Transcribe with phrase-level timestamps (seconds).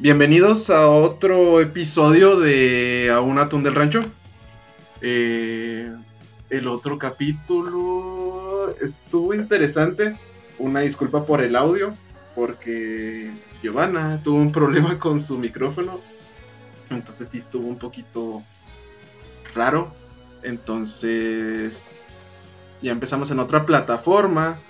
[0.00, 4.00] Bienvenidos a otro episodio de A un atún del rancho.
[5.00, 5.92] Eh,
[6.50, 10.16] el otro capítulo estuvo interesante.
[10.60, 11.94] Una disculpa por el audio,
[12.36, 16.00] porque Giovanna tuvo un problema con su micrófono.
[16.90, 18.44] Entonces sí estuvo un poquito
[19.52, 19.92] raro.
[20.44, 22.16] Entonces
[22.80, 24.60] ya empezamos en otra plataforma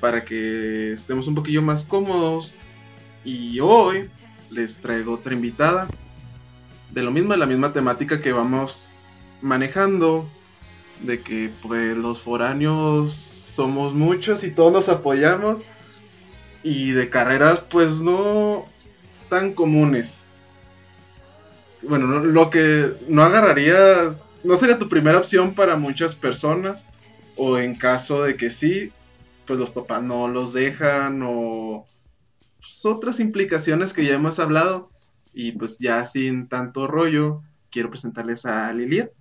[0.00, 2.52] para que estemos un poquillo más cómodos.
[3.24, 4.10] Y hoy
[4.50, 5.86] les traigo otra invitada
[6.90, 8.90] de lo mismo, de la misma temática que vamos
[9.42, 10.28] manejando,
[11.00, 15.62] de que pues los foráneos somos muchos y todos nos apoyamos
[16.62, 18.66] y de carreras pues no
[19.28, 20.10] tan comunes.
[21.82, 26.84] Bueno, lo que no agarrarías, no sería tu primera opción para muchas personas
[27.36, 28.92] o en caso de que sí,
[29.46, 31.86] pues los papás no los dejan o
[32.66, 34.90] pues, otras implicaciones que ya hemos hablado.
[35.32, 39.12] Y pues ya sin tanto rollo, quiero presentarles a Liliet.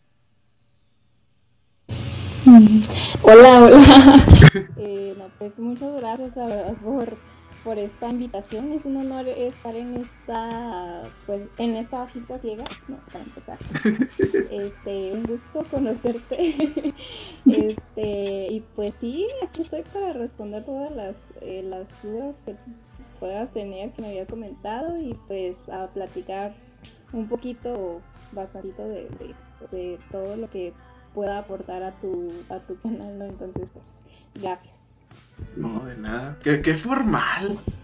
[3.22, 3.80] Hola, hola.
[4.78, 7.18] Eh, pues muchas gracias, la verdad, por,
[7.64, 8.72] por esta invitación.
[8.72, 12.98] Es un honor estar en esta, pues, en esta cita ciega, ¿no?
[13.12, 13.58] Para empezar.
[14.52, 16.56] Este, un gusto conocerte.
[17.46, 22.56] Este, y pues sí, aquí estoy para responder todas las, eh, las dudas que
[23.20, 26.54] puedas tener, que me habías comentado, y pues a platicar
[27.14, 29.10] un poquito, bastantito de,
[29.72, 30.74] de, todo lo que
[31.14, 33.26] pueda aportar a tu, a tu canal, ¿no?
[33.26, 34.00] Entonces, pues,
[34.36, 35.04] gracias.
[35.56, 36.38] No, de nada.
[36.44, 37.60] Qué, qué formal.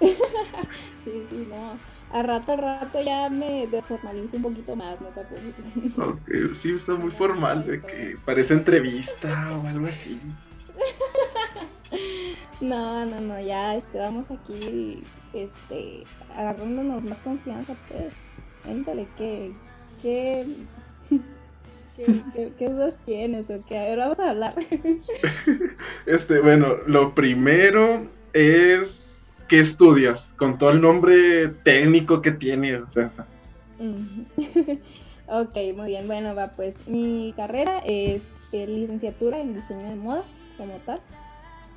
[0.00, 1.78] sí, sí, no.
[2.12, 5.98] A rato, a rato ya me desformalizo un poquito más, no te apures.
[5.98, 10.20] Ok, sí, está muy formal, de que parece entrevista o algo así.
[12.64, 15.02] No, no, no, ya este, vamos aquí
[15.34, 18.14] este, agarrándonos más confianza, pues.
[18.66, 19.52] Éntale, ¿qué,
[20.00, 20.46] qué,
[21.96, 23.78] qué, qué, dudas tienes o qué?
[23.78, 24.54] A ver, vamos a hablar.
[26.06, 30.32] Este, bueno, lo primero es ¿qué estudias?
[30.36, 33.10] Con todo el nombre técnico que tiene, o sea.
[35.28, 36.06] ok, muy bien.
[36.06, 40.22] Bueno, va, pues mi carrera es eh, licenciatura en diseño de moda,
[40.56, 41.00] como tal.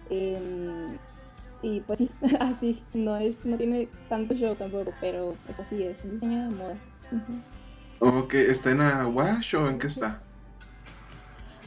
[0.09, 0.97] Em,
[1.61, 6.03] y pues sí, así, no es, no tiene tanto show tampoco, pero es así, es
[6.09, 6.89] diseño de modas.
[7.99, 10.21] Ok, ¿está en Aguash o en qué está?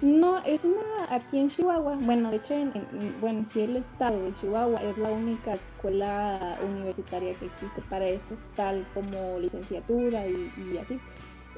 [0.00, 0.80] No, es una
[1.10, 1.96] aquí en Chihuahua.
[2.00, 2.72] Bueno, de hecho, en,
[3.20, 8.36] bueno, si el estado de Chihuahua es la única escuela universitaria que existe para esto,
[8.56, 10.98] tal como licenciatura y, así.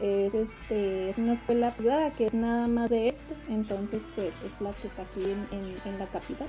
[0.00, 4.60] Es, este, es una escuela privada que es nada más de esto, entonces pues es
[4.60, 6.49] la que está aquí en, en la capital.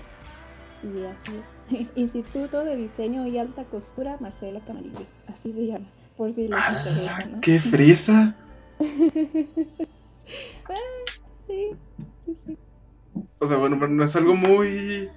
[0.84, 1.88] Y así es.
[1.96, 5.06] Instituto de Diseño y Alta Costura Marcela Camarillo.
[5.28, 5.86] Así se llama,
[6.18, 7.42] por si les interesa, ¿no?
[7.42, 8.36] ¡Qué fresa!
[10.70, 11.12] Ah,
[11.46, 11.72] sí,
[12.22, 12.58] sí, sí.
[13.40, 15.10] O sea, bueno, no es algo muy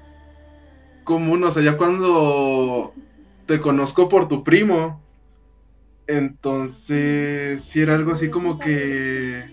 [1.04, 1.44] común.
[1.44, 2.92] O sea, ya cuando
[3.46, 5.00] te conozco por tu primo,
[6.08, 9.44] entonces sí era algo así como que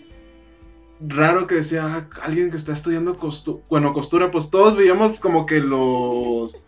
[1.08, 5.46] raro que decía ah, alguien que está estudiando costura, bueno, costura, pues todos veíamos como
[5.46, 6.68] que los,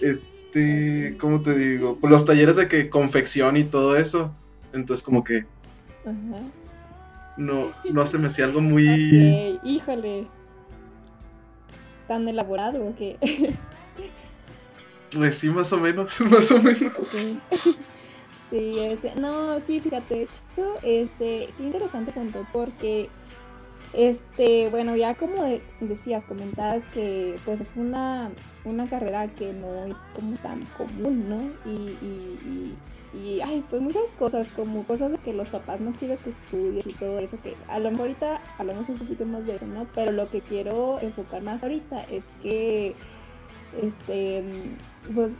[0.00, 1.98] este, ¿cómo te digo?
[2.00, 4.32] Pues los talleres de que confección y todo eso,
[4.72, 5.44] entonces como que,
[7.36, 7.62] no,
[7.92, 9.58] no se me hacía algo muy...
[9.64, 10.26] híjole,
[12.06, 13.16] tan elaborado o qué.
[15.12, 16.92] pues sí, más o menos, más o menos.
[18.34, 23.10] Sí, ese, no, sí, fíjate, chico, este, qué interesante punto, porque
[23.92, 25.44] este, bueno, ya como
[25.80, 28.30] decías, comentabas que pues es una,
[28.64, 31.70] una carrera que no es como tan común, ¿no?
[31.70, 32.76] Y,
[33.14, 36.86] y, ay, pues muchas cosas, como cosas de que los papás no quieres que estudies
[36.86, 39.86] y todo eso, que a lo mejor ahorita hablamos un poquito más de eso, ¿no?
[39.94, 42.94] Pero lo que quiero enfocar más ahorita es que,
[43.82, 44.44] este,
[45.14, 45.36] pues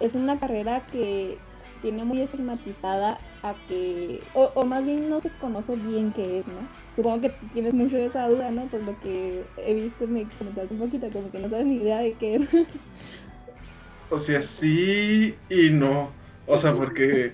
[0.00, 1.38] es una carrera que
[1.82, 6.84] tiene muy estigmatizada a que, o, más bien no se conoce bien qué es, ¿no?
[6.94, 8.64] supongo que tienes mucho esa duda, ¿no?
[8.66, 11.98] Por lo que he visto, me comentaste un poquito, como que no sabes ni idea
[11.98, 12.50] de qué es.
[14.10, 16.12] o sea, sí y no.
[16.46, 17.32] O sea, porque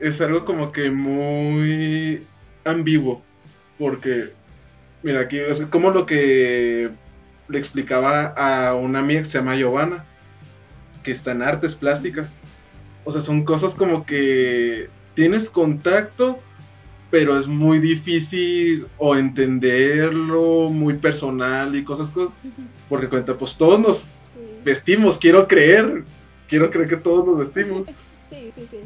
[0.00, 2.24] es algo como que muy
[2.64, 3.22] ambiguo.
[3.78, 4.30] Porque,
[5.02, 6.90] mira, aquí es como lo que
[7.48, 10.06] le explicaba a una amiga que se llama Giovanna,
[11.02, 12.34] que está en artes plásticas.
[13.04, 16.38] O sea, son cosas como que tienes contacto,
[17.10, 22.10] pero es muy difícil o entenderlo, muy personal y cosas,
[22.88, 24.06] porque cuenta, pues todos nos
[24.64, 26.04] vestimos, quiero creer,
[26.48, 27.86] quiero creer que todos nos vestimos.
[28.32, 28.78] Sí, sí, sí.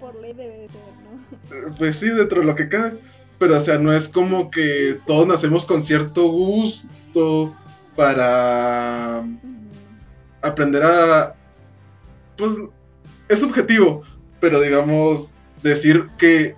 [0.00, 1.56] Por ley debe de ser, ¿no?
[1.56, 2.98] Eh, pues sí, dentro de lo que cabe.
[3.38, 7.54] Pero, o sea, no es como que todos nacemos con cierto gusto
[7.94, 9.24] para
[10.40, 11.36] aprender a...
[12.42, 12.54] Pues
[13.28, 14.02] es subjetivo,
[14.40, 16.56] pero digamos, decir que,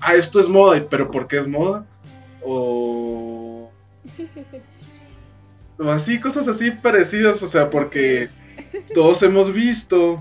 [0.00, 1.84] ah, esto es moda, pero ¿por qué es moda?
[2.42, 3.70] O...
[5.78, 8.30] o así, cosas así parecidas, o sea, porque
[8.94, 10.18] todos hemos visto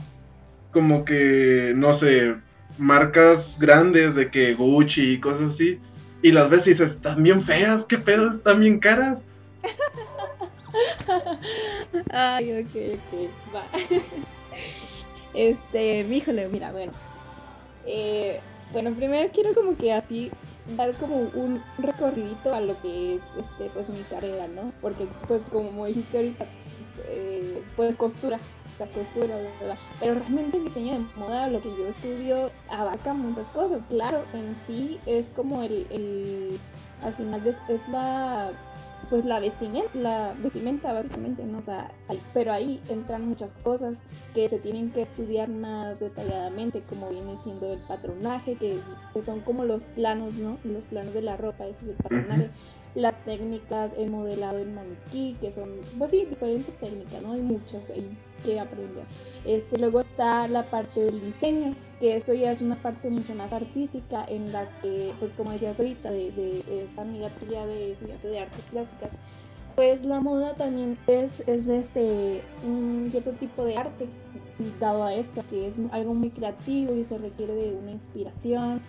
[0.71, 2.35] como que, no sé,
[2.77, 5.79] marcas grandes de que Gucci y cosas así,
[6.21, 9.21] y las ves y dices, están bien feas, qué pedo, están bien caras.
[12.11, 13.63] Ay, ok, ok, va.
[15.37, 16.91] Este, híjole, mira, bueno.
[17.85, 18.41] Eh,
[18.73, 20.31] bueno, primero quiero como que así
[20.75, 24.73] dar como un recorridito a lo que es este pues mi carrera, ¿no?
[24.81, 26.45] Porque pues como dijiste ahorita,
[27.07, 28.39] eh, pues costura,
[28.79, 29.77] la costura, ¿verdad?
[29.99, 33.83] pero realmente el diseño de moda, lo que yo estudio, abarca muchas cosas.
[33.89, 36.59] Claro, en sí es como el, el
[37.03, 38.51] al final es, es la
[39.09, 41.59] pues la vestimenta, la vestimenta básicamente, ¿no?
[41.59, 41.89] O sea,
[42.33, 44.03] pero ahí entran muchas cosas
[44.33, 48.79] que se tienen que estudiar más detalladamente, como viene siendo el patronaje, que,
[49.21, 50.57] son como los planos, ¿no?
[50.63, 52.49] Los planos de la ropa, ese es el patronaje.
[52.95, 55.69] Las técnicas, el modelado en maniquí, que son,
[55.99, 57.33] pues sí, diferentes técnicas, ¿no?
[57.33, 59.05] Hay muchas ahí que aprender.
[59.45, 63.53] Este, luego está la parte del diseño, que esto ya es una parte mucho más
[63.53, 68.27] artística en la que, pues como decías ahorita, de, de esta amiga tuya de estudiante
[68.27, 69.11] de artes plásticas,
[69.77, 74.07] pues la moda también es, es este, un cierto tipo de arte
[74.79, 78.81] dado a esto, que es algo muy creativo y se requiere de una inspiración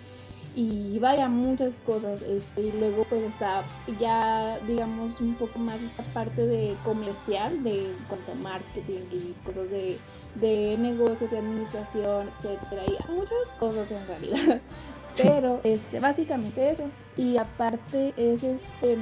[0.59, 3.65] y vaya muchas cosas este y luego pues está
[4.01, 9.71] ya digamos un poco más esta parte de comercial de cuanto a marketing y cosas
[9.71, 9.99] de,
[10.35, 14.61] de negocios de administración etcétera y muchas cosas en realidad.
[15.17, 18.99] Pero este básicamente eso y aparte es este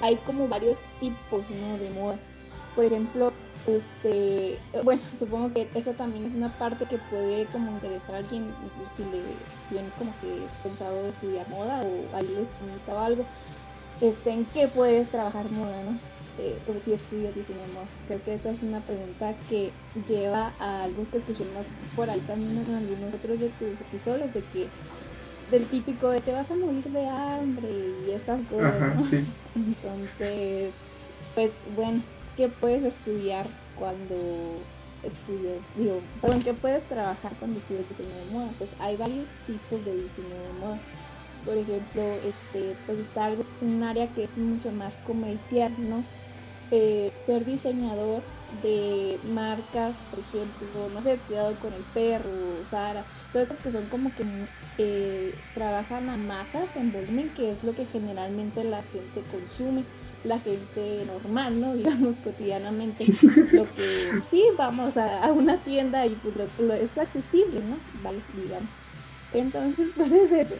[0.00, 2.18] hay como varios tipos no de moda.
[2.74, 3.34] Por ejemplo
[3.68, 8.46] este, bueno, supongo que esa también es una parte que puede como interesar a alguien,
[8.90, 9.22] si le
[9.68, 13.24] tiene como que pensado estudiar moda o ahí les invita algo.
[14.00, 15.98] Este, ¿En qué puedes trabajar moda, no?
[16.38, 17.86] Eh, o si estudias diseño de moda.
[18.06, 19.72] Creo que esta es una pregunta que
[20.06, 24.42] lleva a algo que escuchamos por ahí también en algunos otros de tus episodios, de
[24.44, 24.68] que
[25.50, 27.68] del típico de te vas a morir de hambre
[28.06, 29.04] y esas cosas, ¿no?
[29.56, 30.74] Entonces,
[31.34, 32.02] pues bueno,
[32.38, 33.44] qué puedes estudiar
[33.76, 34.14] cuando
[35.02, 38.50] estudias, digo, perdón, qué puedes trabajar cuando estudias diseño de moda.
[38.58, 40.78] Pues hay varios tipos de diseño de moda.
[41.44, 46.04] Por ejemplo, este, pues está un área que es mucho más comercial, ¿no?
[46.70, 48.22] Eh, ser diseñador
[48.62, 53.86] de marcas, por ejemplo, no sé, cuidado con el perro, Sara, todas estas que son
[53.86, 54.24] como que
[54.78, 59.84] eh, trabajan a masas en volumen, que es lo que generalmente la gente consume
[60.24, 61.74] la gente normal, ¿no?
[61.76, 63.06] Digamos cotidianamente,
[63.52, 67.76] lo que sí, vamos a, una tienda y pues lo, es accesible, ¿no?
[68.02, 68.74] Vale, digamos.
[69.32, 70.54] Entonces, pues es eso.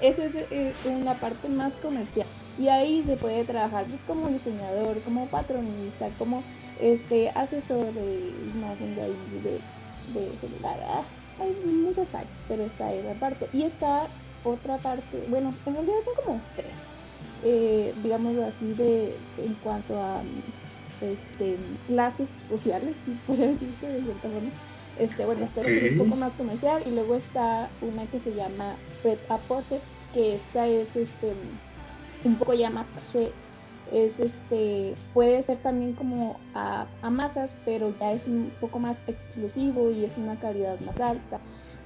[0.00, 2.26] Esa es eh, una parte más comercial.
[2.58, 6.42] Y ahí se puede trabajar pues como diseñador, como patronista, como
[6.80, 10.78] este asesor de imagen de ahí, de, de celular.
[10.86, 11.02] Ah,
[11.38, 13.48] hay muchas áreas, pero está esa parte.
[13.52, 14.06] Y está
[14.42, 16.78] otra parte, bueno, en realidad son como tres
[17.44, 20.22] eh, digámoslo así, de, en cuanto a
[21.00, 21.56] este,
[21.88, 24.50] clases sociales, si puede decirse de cierta forma.
[24.98, 28.76] Este, bueno, esta es un poco más comercial y luego está una que se llama
[29.04, 29.80] Red Aporte,
[30.14, 31.34] que esta es este,
[32.24, 33.32] un poco ya más caché.
[33.92, 39.02] Es este, puede ser también como a, a masas, pero ya es un poco más
[39.06, 41.40] exclusivo y es una calidad más alta.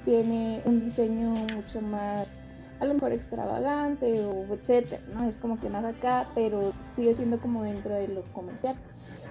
[0.04, 2.36] Tiene un diseño mucho más
[2.80, 5.24] a lo mejor extravagante o etcétera, ¿no?
[5.24, 8.76] Es como que más acá, pero sigue siendo como dentro de lo comercial.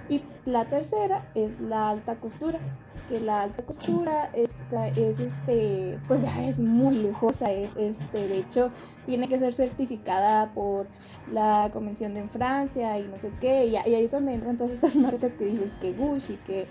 [0.07, 2.59] Y la tercera es la alta costura,
[3.07, 8.39] que la alta costura esta es este, pues ya es muy lujosa, es este, de
[8.39, 8.71] hecho
[9.05, 10.87] tiene que ser certificada por
[11.31, 14.95] la convención de Francia y no sé qué, y, ahí es donde entran todas estas
[14.95, 16.67] marcas que dices que Gucci, que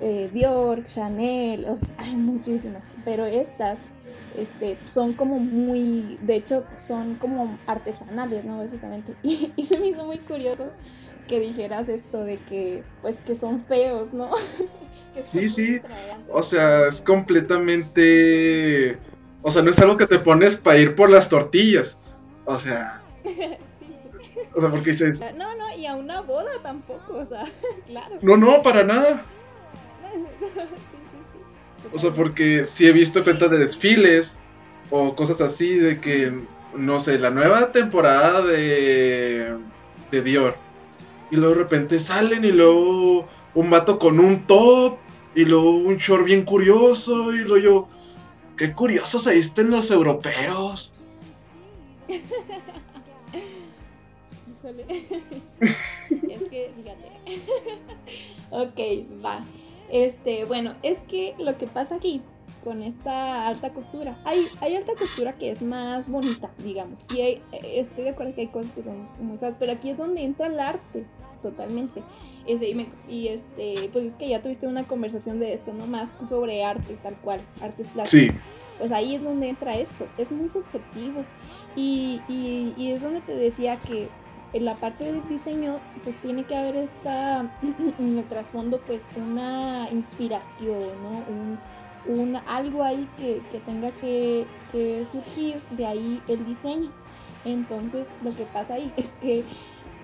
[0.00, 1.66] eh, Dior, Chanel,
[1.98, 3.80] hay muchísimas, pero estas
[4.38, 8.58] este, son como muy, de hecho, son como artesanales, ¿no?
[8.58, 9.14] Básicamente.
[9.22, 10.70] Y, se me hizo muy curioso
[11.26, 14.30] que dijeras esto de que, pues, que son feos, ¿no?
[15.32, 15.80] sí, sí.
[16.30, 18.96] O sea, es completamente...
[19.42, 21.96] O sea, no es algo que te pones para ir por las tortillas.
[22.44, 23.02] O sea...
[24.54, 25.22] O sea, porque dices...
[25.36, 27.44] No, no, y a una boda tampoco, o sea,
[27.86, 28.16] claro.
[28.22, 29.24] No, no, para nada.
[31.92, 34.36] O sea, porque sí he visto cuentas de desfiles
[34.90, 36.32] o cosas así de que,
[36.76, 39.56] no sé, la nueva temporada de,
[40.10, 40.56] de Dior.
[41.30, 44.98] Y luego de repente salen y luego un vato con un top
[45.34, 47.88] y luego un short bien curioso y luego yo,
[48.56, 50.92] qué curiosos se visten los europeos.
[54.88, 57.12] es que, fíjate.
[58.50, 58.78] ok,
[59.24, 59.44] va.
[59.90, 62.22] Este, bueno, es que lo que pasa aquí
[62.64, 67.00] con esta alta costura, hay, hay alta costura que es más bonita, digamos.
[67.00, 69.96] Sí, hay, estoy de acuerdo que hay cosas que son muy feas, pero aquí es
[69.96, 71.06] donde entra el arte,
[71.40, 72.02] totalmente.
[72.46, 75.86] Este, y, este, pues es que ya tuviste una conversación de esto, ¿no?
[75.86, 78.36] Más sobre arte, tal cual, artes plásticas.
[78.36, 78.42] Sí.
[78.78, 81.24] Pues ahí es donde entra esto, es muy subjetivo.
[81.76, 84.08] Y, y, y es donde te decía que
[84.52, 87.40] en la parte del diseño, pues tiene que haber esta,
[87.98, 91.24] en el trasfondo, pues una inspiración, ¿no?
[92.06, 94.46] Un, algo ahí que, tenga que,
[95.04, 96.90] surgir de ahí el diseño.
[97.44, 99.44] Entonces, lo que pasa ahí es que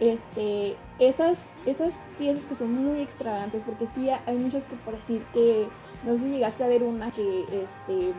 [0.00, 5.24] este, esas, esas piezas que son muy extravagantes, porque sí hay muchas que por decir
[5.32, 5.68] que,
[6.04, 8.12] no sé si llegaste a ver una que, este,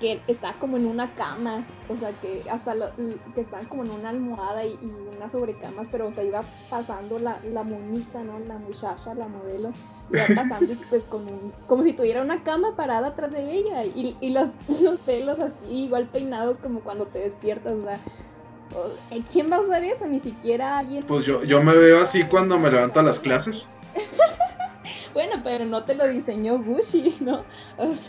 [0.00, 2.74] que está como en una cama, o sea, que hasta
[3.34, 4.78] que están como en una almohada y,
[5.16, 8.38] unas sobrecamas, pero o sea, iba pasando la, la monita, ¿no?
[8.38, 9.72] La muchacha, la modelo,
[10.10, 13.84] iba pasando y pues con un, como si tuviera una cama parada atrás de ella
[13.84, 18.00] y, y los, los pelos así, igual peinados como cuando te despiertas, o sea,
[19.32, 20.06] ¿quién va a usar eso?
[20.06, 21.02] Ni siquiera alguien.
[21.04, 23.66] Pues yo, yo me veo así cuando me levanto a las clases.
[25.18, 27.44] Bueno, pero no te lo diseñó Gucci, ¿no?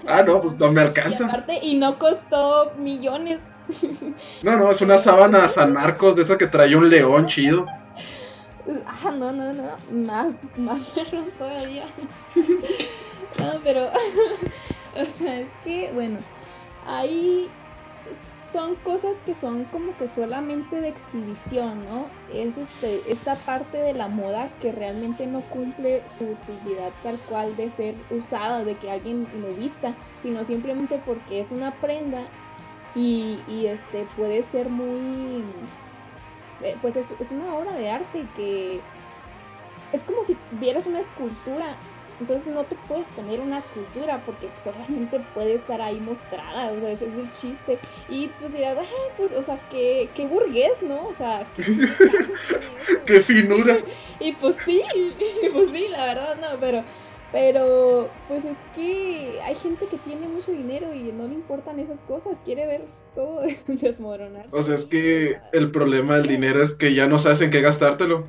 [0.08, 1.24] ah, no, pues no me alcanza.
[1.24, 3.39] Y aparte, y no costó millones.
[4.44, 7.66] No, no, es una sábana San Marcos de esa que trae un león chido.
[8.86, 11.86] Ah, no, no, no, más, más perro todavía.
[13.39, 13.89] No, pero,
[14.96, 16.20] o sea, es que, bueno,
[16.86, 17.50] ahí
[18.51, 22.08] son cosas que son como que solamente de exhibición, ¿no?
[22.34, 27.56] Es este, esta parte de la moda que realmente no cumple su utilidad tal cual
[27.56, 32.22] de ser usada, de que alguien lo vista, sino simplemente porque es una prenda
[32.96, 35.44] y, este puede ser muy
[36.63, 38.82] eh, pues es, es una obra de arte que
[39.94, 41.65] es como si vieras una escultura
[42.20, 46.80] entonces no te puedes poner una escultura porque pues obviamente puede estar ahí mostrada, o
[46.80, 47.80] sea, ese es el chiste.
[48.10, 51.08] Y pues dirás, ay, pues, o sea, qué, qué burgués, ¿no?
[51.08, 51.64] O sea, qué,
[53.06, 53.78] qué, finura.
[54.20, 54.82] y pues sí,
[55.54, 56.84] pues sí, la verdad no, pero,
[57.32, 62.02] pero pues es que hay gente que tiene mucho dinero y no le importan esas
[62.02, 62.82] cosas, quiere ver
[63.16, 64.48] todo desmoronar.
[64.52, 67.62] O sea, es que el problema del dinero es que ya no sabes en qué
[67.62, 68.28] gastártelo.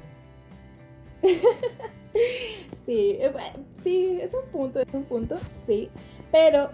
[2.91, 3.33] Sí, eh,
[3.77, 5.91] sí, es un punto, es un punto, sí.
[6.33, 6.71] Pero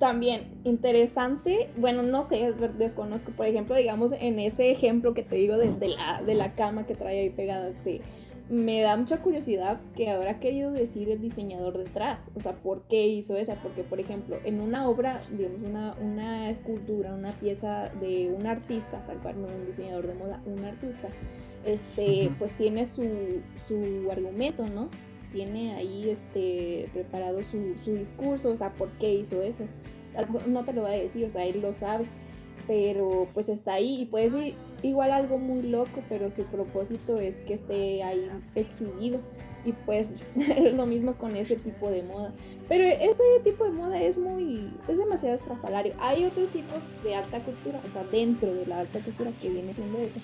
[0.00, 5.56] también interesante, bueno, no sé, desconozco, por ejemplo, digamos, en ese ejemplo que te digo
[5.58, 8.00] de, la, de la cama que trae ahí pegada, este,
[8.48, 13.06] me da mucha curiosidad que habrá querido decir el diseñador detrás, o sea, ¿por qué
[13.06, 13.54] hizo esa?
[13.62, 19.06] Porque, por ejemplo, en una obra, digamos, una, una escultura, una pieza de un artista,
[19.06, 21.10] tal cual, no un diseñador de moda, un artista,
[21.64, 24.88] este, pues tiene su, su argumento, ¿no?
[25.32, 29.64] Tiene ahí este, preparado su, discurso, o sea, por qué hizo eso.
[30.16, 32.06] A lo mejor no te lo va a decir, o sea, él lo sabe,
[32.66, 37.36] pero pues está ahí y puede ser igual algo muy loco, pero su propósito es
[37.36, 39.20] que esté ahí exhibido.
[39.62, 42.32] Y pues es lo mismo con ese tipo de moda.
[42.66, 45.92] Pero ese tipo de moda es muy, es demasiado estrafalario.
[46.00, 49.74] Hay otros tipos de alta costura, o sea, dentro de la alta costura que viene
[49.74, 50.20] siendo eso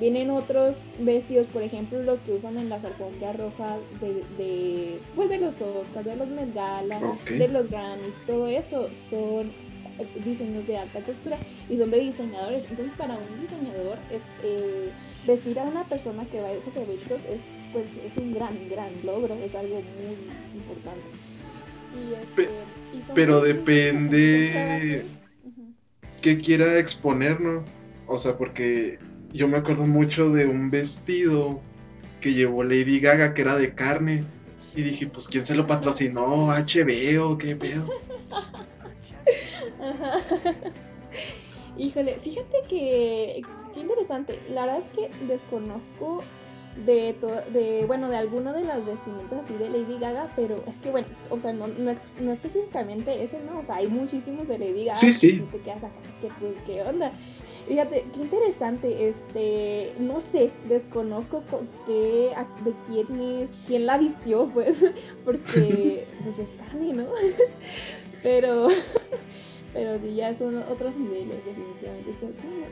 [0.00, 5.28] Vienen otros vestidos, por ejemplo, los que usan en las alfombras rojas de, de, pues
[5.28, 9.50] de los Oscars, de los Met de los Grammys, todo eso son
[10.24, 11.36] diseños de alta costura
[11.68, 12.66] y son de diseñadores.
[12.70, 14.90] Entonces, para un diseñador, es, eh,
[15.26, 18.90] vestir a una persona que va a esos eventos es, pues, es un gran, gran
[19.04, 21.02] logro, es algo muy importante.
[21.94, 22.48] Y, este,
[23.14, 25.04] pero depende
[26.20, 27.64] qué quiera exponer, ¿no?
[28.06, 28.98] O sea, porque
[29.32, 31.60] yo me acuerdo mucho de un vestido
[32.20, 34.24] que llevó Lady Gaga que era de carne.
[34.74, 36.48] Y dije, pues ¿quién se lo patrocinó?
[36.48, 37.84] HBO, qué pedo.
[41.76, 43.42] Híjole, fíjate que
[43.74, 44.40] qué interesante.
[44.48, 46.24] La verdad es que desconozco
[46.84, 47.14] de,
[47.52, 51.08] de bueno, de alguna de las vestimentas así de Lady Gaga, pero es que bueno,
[51.30, 54.98] o sea, no, no, no específicamente ese, no, o sea, hay muchísimos de Lady Gaga.
[54.98, 55.38] Sí, sí.
[55.38, 57.12] Si te quedas acá, que pues, ¿qué onda?
[57.66, 61.42] Fíjate, qué interesante, este, no sé, desconozco
[61.86, 62.30] qué,
[62.64, 64.92] de quién es, quién la vistió, pues,
[65.24, 67.06] porque, pues es carne, ¿no?
[68.20, 68.66] Pero,
[69.72, 72.12] pero sí, ya son otros niveles, definitivamente.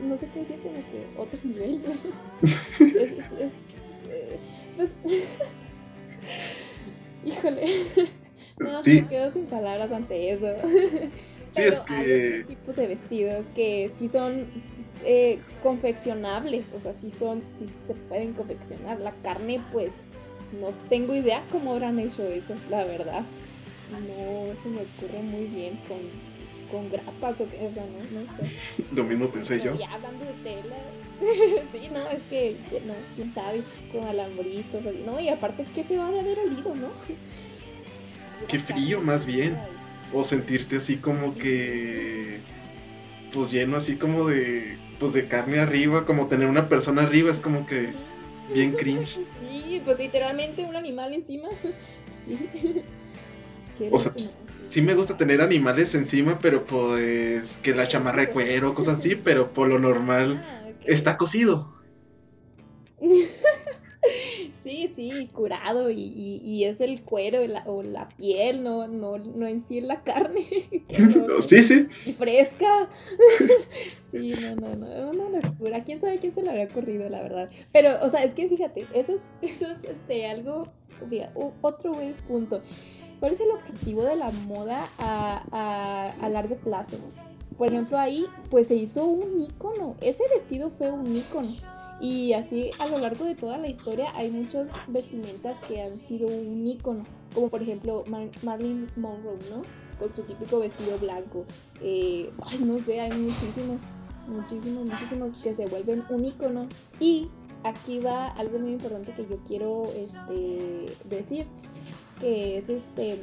[0.03, 1.97] no, sé qué decir, pero es que otros niveles.
[2.41, 3.53] es, es, es
[4.75, 4.95] pues,
[7.25, 7.65] híjole.
[8.59, 10.47] No, me quedo sin palabras ante eso.
[11.55, 14.47] Pero hay otros tipos de vestidos que sí son
[15.05, 18.99] eh, confeccionables, o sea, sí son, sí se pueden confeccionar.
[18.99, 19.93] La carne, pues,
[20.59, 23.23] no tengo idea cómo habrán hecho eso, la verdad.
[23.91, 25.97] No se me ocurre muy bien con,
[26.71, 28.83] con grapas o, qué, o sea, no, no sé.
[28.91, 29.77] Lo mismo pensé yo.
[29.77, 30.75] Ya hablando de tela,
[31.71, 32.55] sí, no, es que,
[32.85, 36.89] no, quién sabe, con alambritos, no, y aparte, qué feo va de haber olido, ¿no?
[38.47, 39.57] Qué frío, más bien.
[40.13, 42.39] O sentirte así como que,
[43.33, 47.39] pues lleno así como de, pues de carne arriba, como tener una persona arriba, es
[47.39, 47.89] como que
[48.53, 49.19] bien cringe.
[49.41, 51.49] Sí, pues literalmente un animal encima.
[52.13, 53.89] Sí.
[53.91, 54.11] o sea,
[54.67, 59.15] sí me gusta tener animales encima, pero pues que la chamarra de cuero, cosas así,
[59.15, 61.73] pero por lo normal ah, está cocido.
[64.63, 69.81] Sí, sí, curado y, es el cuero o la piel, no, no, no en sí
[69.81, 70.41] la carne.
[71.47, 71.87] sí, sí.
[72.05, 72.89] Y fresca.
[74.09, 75.83] sí, no, no, no, es una locura.
[75.83, 77.49] ¿Quién sabe quién se le habría ocurrido, la verdad?
[77.71, 80.67] Pero, o sea, es que fíjate, eso es, eso es este, algo,
[81.61, 82.61] otro buen punto.
[83.19, 86.99] ¿Cuál es el objetivo de la moda a, a, a largo plazo?
[87.57, 89.95] Por ejemplo, ahí pues se hizo un icono.
[90.01, 91.49] Ese vestido fue un icono
[91.99, 96.27] y así a lo largo de toda la historia hay muchas vestimentas que han sido
[96.27, 98.03] un icono, como por ejemplo
[98.43, 99.63] Marilyn Monroe, ¿no?
[99.97, 101.45] Con su típico vestido blanco.
[101.81, 103.83] Eh, ay, no sé, hay muchísimos,
[104.27, 106.67] muchísimos, muchísimos que se vuelven un icono.
[106.99, 107.29] Y
[107.63, 111.47] aquí va algo muy importante que yo quiero este, decir,
[112.19, 113.19] que es este,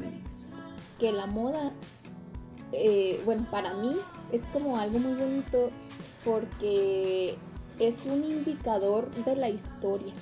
[0.98, 1.72] que la moda,
[2.72, 3.92] eh, bueno, para mí
[4.32, 5.70] es como algo muy bonito
[6.24, 7.37] porque
[7.78, 10.12] es un indicador de la historia.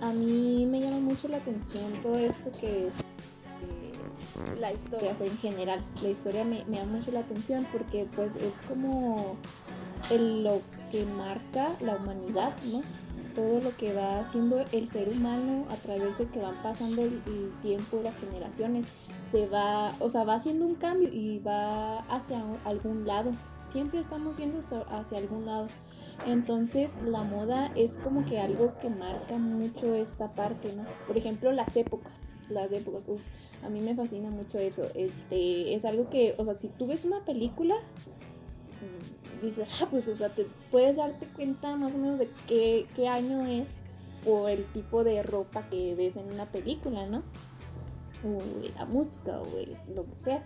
[0.00, 5.16] A mí me llama mucho la atención todo esto que es eh, la historia, o
[5.16, 9.36] sea, en general, la historia me, me, llama mucho la atención porque pues es como
[10.10, 12.82] lo que marca la humanidad, ¿no?
[13.38, 17.22] Todo lo que va haciendo el ser humano a través de que van pasando el,
[17.26, 18.86] el tiempo, las generaciones,
[19.30, 23.30] se va, o sea, va haciendo un cambio y va hacia algún lado.
[23.62, 25.68] Siempre estamos viendo hacia algún lado.
[26.26, 30.84] Entonces la moda es como que algo que marca mucho esta parte, ¿no?
[31.06, 33.22] Por ejemplo, las épocas, las épocas, uff,
[33.62, 34.82] a mí me fascina mucho eso.
[34.96, 37.76] Este, es algo que, o sea, si tú ves una película,
[39.40, 43.08] dices, ah, pues, o sea, te puedes darte cuenta más o menos de qué, qué
[43.08, 43.80] año es
[44.24, 47.22] o el tipo de ropa que ves en una película, ¿no?
[48.24, 48.40] O
[48.76, 49.46] la música o
[49.94, 50.44] lo que sea.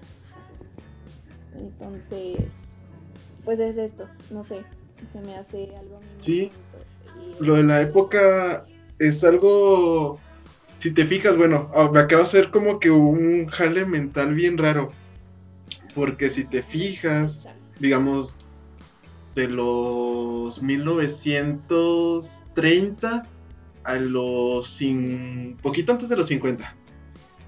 [1.59, 2.74] Entonces,
[3.44, 4.64] pues es esto, no sé,
[5.07, 6.50] se me hace algo Sí,
[7.40, 8.66] lo de la época
[8.98, 10.18] es algo,
[10.76, 14.92] si te fijas, bueno, me acaba de hacer como que un jale mental bien raro,
[15.94, 18.38] porque si te fijas, digamos,
[19.35, 23.27] de los 1930
[23.85, 24.81] a los
[25.61, 26.77] poquito antes de los 50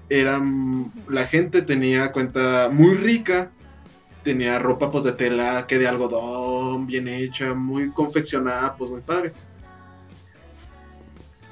[0.09, 3.51] eran la gente tenía cuenta muy rica
[4.25, 9.31] tenía ropa pues de tela que de algodón, bien hecha, muy confeccionada, pues muy padre.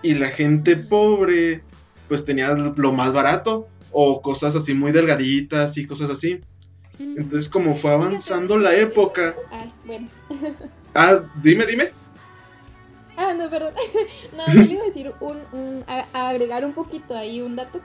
[0.02, 1.62] Y la gente pobre
[2.10, 6.42] pues tenía lo más barato o cosas así muy delgaditas y cosas así.
[7.00, 9.36] Entonces como fue avanzando la época...
[9.52, 10.08] Ah, bueno.
[10.96, 11.92] ah, dime, dime.
[13.16, 13.74] Ah, no, perdón.
[14.38, 17.80] no, yo le iba a decir un, agregar un poquito ahí un dato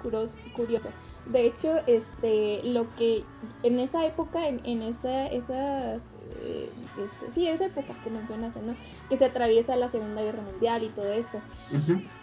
[0.54, 0.88] curioso.
[1.26, 3.24] De hecho, este, lo que
[3.62, 6.08] en esa época, en, en esa, esas,
[6.42, 6.70] eh,
[7.04, 8.74] este, sí, esa época que mencionaste, ¿no?
[9.08, 11.40] Que se atraviesa la Segunda Guerra Mundial y todo esto.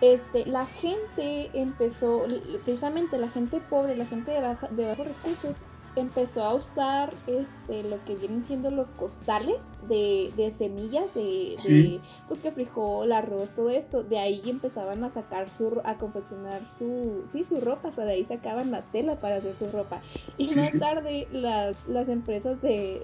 [0.02, 2.26] Este, la gente empezó,
[2.64, 5.58] precisamente la gente pobre, la gente de, baja, de bajos recursos,
[5.96, 12.40] empezó a usar este lo que vienen siendo los costales de, de semillas de, pues
[12.40, 14.04] que frijol, arroz, todo esto.
[14.04, 18.14] De ahí empezaban a sacar su a confeccionar su sí su ropa, o sea, de
[18.14, 20.02] ahí sacaban la tela para hacer su ropa.
[20.38, 23.04] Y más tarde las, las empresas de,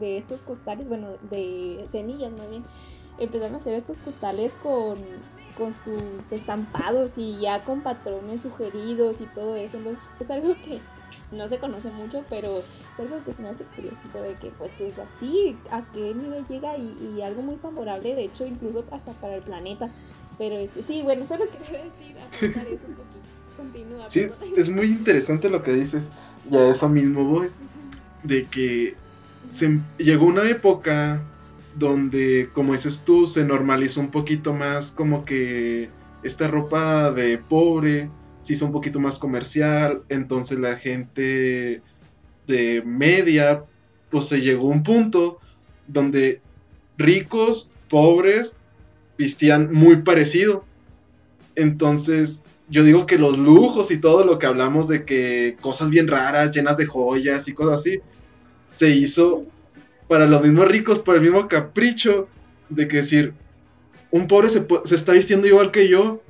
[0.00, 2.64] de, estos costales, bueno, de semillas más bien,
[3.18, 4.98] empezaron a hacer estos costales con
[5.56, 9.76] con sus estampados y ya con patrones sugeridos y todo eso.
[9.76, 10.80] Entonces es algo que
[11.32, 14.80] no se conoce mucho, pero es algo que se me hace curiosito de que pues
[14.80, 19.36] es así, a qué nivel llega y, algo muy favorable, de hecho incluso hasta para
[19.36, 19.90] el planeta.
[20.38, 23.22] Pero este, sí, bueno, solo quería decir, eso un poquito.
[23.56, 24.08] Continúa.
[24.08, 26.04] Sí, es muy interesante lo que dices,
[26.50, 27.48] y a eso mismo voy.
[28.22, 28.94] de que
[29.50, 31.20] se, llegó una época
[31.76, 35.90] donde, como dices tú, se normalizó un poquito más como que
[36.22, 38.08] esta ropa de pobre
[38.42, 41.80] se hizo un poquito más comercial, entonces la gente
[42.46, 43.64] de media,
[44.10, 45.38] pues se llegó a un punto
[45.86, 46.40] donde
[46.98, 48.56] ricos, pobres,
[49.16, 50.64] vestían muy parecido.
[51.54, 56.08] Entonces, yo digo que los lujos y todo lo que hablamos de que cosas bien
[56.08, 58.00] raras, llenas de joyas y cosas así,
[58.66, 59.42] se hizo
[60.08, 62.28] para los mismos ricos por el mismo capricho
[62.68, 63.34] de que decir,
[64.10, 66.22] un pobre se, está vistiendo igual que yo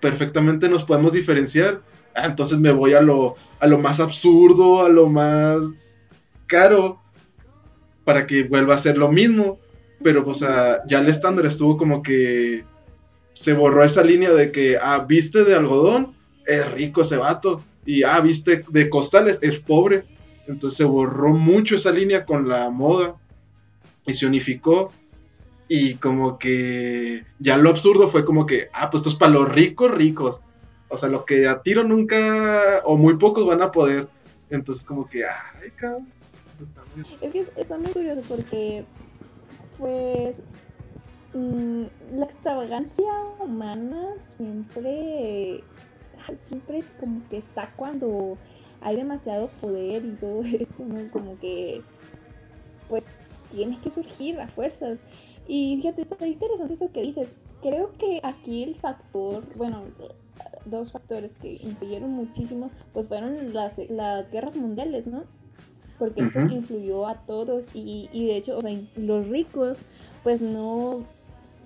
[0.00, 1.80] perfectamente nos podemos diferenciar.
[2.14, 5.60] Ah, entonces me voy a lo, a lo más absurdo, a lo más
[6.46, 7.00] caro,
[8.04, 9.58] para que vuelva a ser lo mismo.
[10.02, 12.64] Pero, o sea, ya el estándar estuvo como que
[13.34, 16.14] se borró esa línea de que, ah, viste de algodón,
[16.46, 17.62] es rico ese vato.
[17.86, 20.04] Y, ah, viste de costales, es pobre.
[20.46, 23.16] Entonces se borró mucho esa línea con la moda
[24.06, 24.92] y se unificó.
[25.72, 29.48] Y como que ya lo absurdo fue como que, ah, pues esto es para los
[29.48, 30.40] ricos, ricos.
[30.88, 34.08] O sea, lo que a tiro nunca o muy pocos van a poder.
[34.50, 36.08] Entonces como que, ay, cabrón.
[37.20, 38.84] Es que está muy curioso porque,
[39.78, 40.42] pues,
[41.34, 41.84] mm,
[42.16, 45.62] la extravagancia humana siempre,
[46.34, 48.36] siempre como que está cuando
[48.80, 51.08] hay demasiado poder y todo esto, ¿no?
[51.12, 51.80] Como que,
[52.88, 53.06] pues,
[53.50, 55.00] tienes que surgir a fuerzas.
[55.52, 57.34] Y fíjate, está interesante eso que dices.
[57.60, 59.82] Creo que aquí el factor, bueno,
[60.64, 65.24] dos factores que influyeron muchísimo, pues fueron las, las guerras mundiales, ¿no?
[65.98, 69.78] Porque esto influyó a todos y, y de hecho, o sea, los ricos,
[70.22, 71.04] pues no,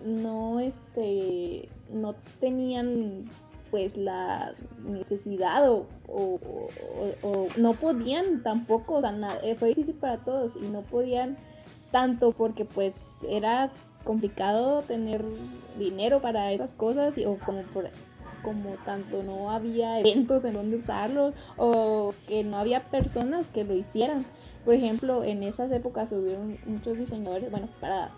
[0.02, 3.30] no, este, no tenían
[3.70, 5.86] pues la necesidad o,
[7.58, 11.36] no podían tampoco, o sea, eh, fue difícil para todos y no podían
[11.94, 12.96] tanto porque pues
[13.28, 13.70] era
[14.02, 15.24] complicado tener
[15.78, 17.88] dinero para esas cosas y, o como por,
[18.42, 23.74] como tanto no había eventos en donde usarlo o que no había personas que lo
[23.74, 24.26] hicieran.
[24.64, 28.10] Por ejemplo, en esas épocas hubieron muchos diseñadores, bueno, para,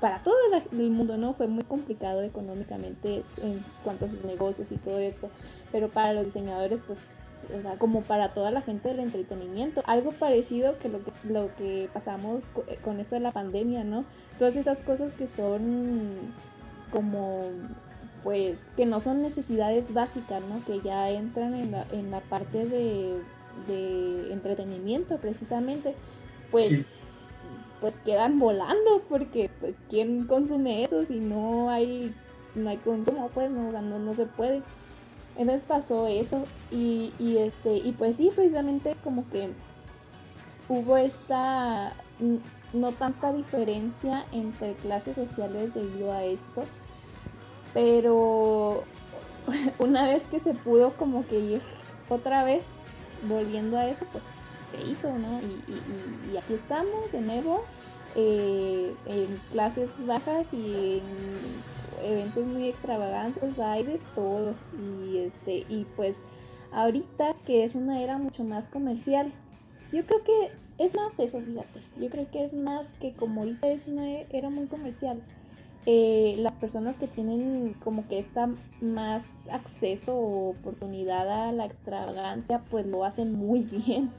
[0.00, 0.36] para todo
[0.70, 1.32] el mundo, ¿no?
[1.32, 5.30] Fue muy complicado económicamente en cuanto a sus negocios y todo esto,
[5.72, 7.08] pero para los diseñadores, pues,
[7.56, 11.54] o sea, como para toda la gente del entretenimiento, algo parecido que lo que, lo
[11.56, 14.04] que pasamos eh, con esto de la pandemia, ¿no?
[14.38, 16.14] Todas esas cosas que son
[16.90, 17.50] como
[18.24, 20.64] pues que no son necesidades básicas, ¿no?
[20.64, 23.20] Que ya entran en la, en la parte de
[23.66, 25.94] de entretenimiento precisamente,
[26.50, 26.84] pues,
[27.80, 32.14] pues quedan volando porque pues quién consume eso si no hay,
[32.54, 34.62] no hay consumo, pues no, no, no se puede.
[35.36, 39.52] Entonces pasó eso y, y, este, y pues sí, precisamente como que
[40.68, 41.94] hubo esta
[42.72, 46.64] no tanta diferencia entre clases sociales debido a esto,
[47.74, 48.84] pero
[49.78, 51.62] una vez que se pudo como que ir
[52.08, 52.68] otra vez
[53.28, 54.24] volviendo a eso, pues
[54.68, 55.40] se hizo, ¿no?
[55.40, 57.64] Y, aquí estamos en nuevo,
[58.14, 61.62] eh, en clases bajas y en
[62.02, 64.54] eventos muy extravagantes, hay de todo.
[64.78, 66.22] Y, este, y pues
[66.72, 69.32] ahorita que es una era mucho más comercial,
[69.92, 71.80] yo creo que es más eso, fíjate.
[71.98, 75.22] Yo creo que es más que como ahorita es una era muy comercial
[75.88, 82.60] eh, las personas que tienen como que esta más acceso o oportunidad a la extravagancia,
[82.70, 84.10] pues lo hacen muy bien.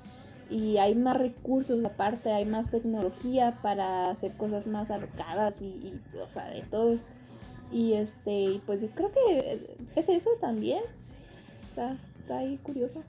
[0.49, 6.31] Y hay más recursos aparte, hay más tecnología para hacer cosas más alocadas y, o
[6.31, 6.99] sea, de todo.
[7.71, 10.81] Y este, pues yo creo que es eso también.
[11.69, 13.03] Está, está ahí curioso.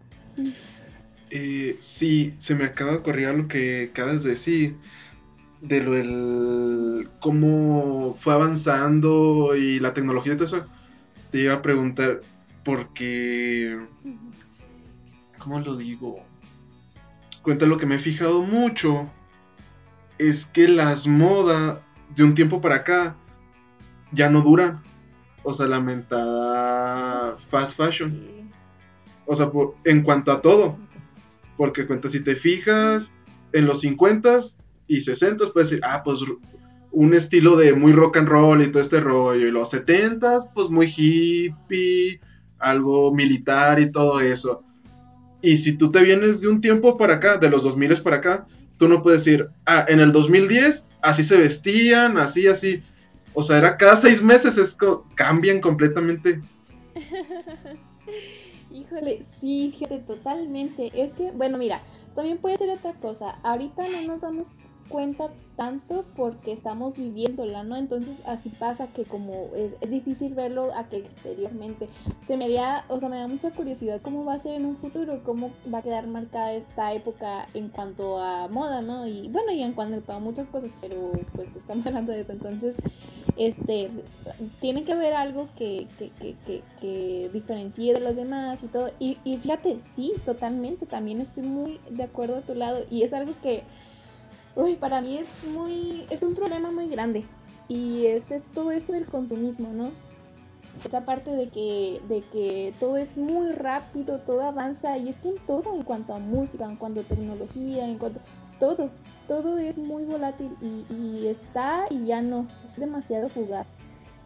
[1.30, 4.76] Eh, sí, se me acaba de ocurrir lo que acabas de decir
[5.60, 10.66] de lo del cómo fue avanzando y la tecnología y todo eso,
[11.30, 12.20] te iba a preguntar
[12.64, 13.78] porque
[15.38, 16.20] ¿cómo lo digo?
[17.42, 19.10] Cuenta lo que me he fijado mucho
[20.18, 21.78] es que las modas
[22.14, 23.16] de un tiempo para acá
[24.12, 24.82] ya no duran.
[25.42, 28.14] O sea, lamentada fast fashion.
[29.26, 29.50] O sea,
[29.84, 30.78] en cuanto a todo.
[31.56, 33.20] Porque cuenta, si te fijas,
[33.52, 36.20] en los 50s y 60 puedes decir, ah, pues
[36.90, 39.46] un estilo de muy rock and roll y todo este rollo.
[39.46, 42.20] Y los 70 pues muy hippie,
[42.58, 44.62] algo militar y todo eso.
[45.40, 48.46] Y si tú te vienes de un tiempo para acá, de los 2000 para acá,
[48.76, 52.82] tú no puedes decir, ah, en el 2010 así se vestían, así, así.
[53.38, 54.76] O sea, era cada seis meses, es
[55.14, 56.40] cambian completamente.
[58.72, 60.90] Híjole, sí, fíjate, totalmente.
[60.92, 61.80] Es que, bueno, mira,
[62.16, 63.38] también puede ser otra cosa.
[63.44, 64.50] Ahorita no nos damos
[64.88, 67.76] cuenta tanto porque estamos viviéndola, ¿no?
[67.76, 71.88] Entonces así pasa que como es, es, difícil verlo a que exteriormente.
[72.24, 74.76] Se me da, o sea, me da mucha curiosidad cómo va a ser en un
[74.76, 79.08] futuro, cómo va a quedar marcada esta época en cuanto a moda, ¿no?
[79.08, 82.30] Y bueno, y en cuanto a muchas cosas, pero pues estamos hablando de eso.
[82.30, 82.76] Entonces,
[83.36, 83.90] este,
[84.60, 88.92] tiene que haber algo que, que, que, que diferencie de los demás y todo.
[89.00, 92.78] Y, y fíjate, sí, totalmente, también estoy muy de acuerdo a tu lado.
[92.90, 93.64] Y es algo que
[94.58, 97.24] uy, para mí es muy, es un problema muy grande.
[97.68, 99.92] Y es, es todo esto del consumismo, ¿no?
[100.84, 105.28] Esta parte de que, de que todo es muy rápido, todo avanza, y es que
[105.28, 108.20] en todo, en cuanto a música, en cuanto a tecnología, en cuanto
[108.58, 108.90] todo,
[109.28, 113.68] todo es muy volátil y, y está y ya no, es demasiado fugaz.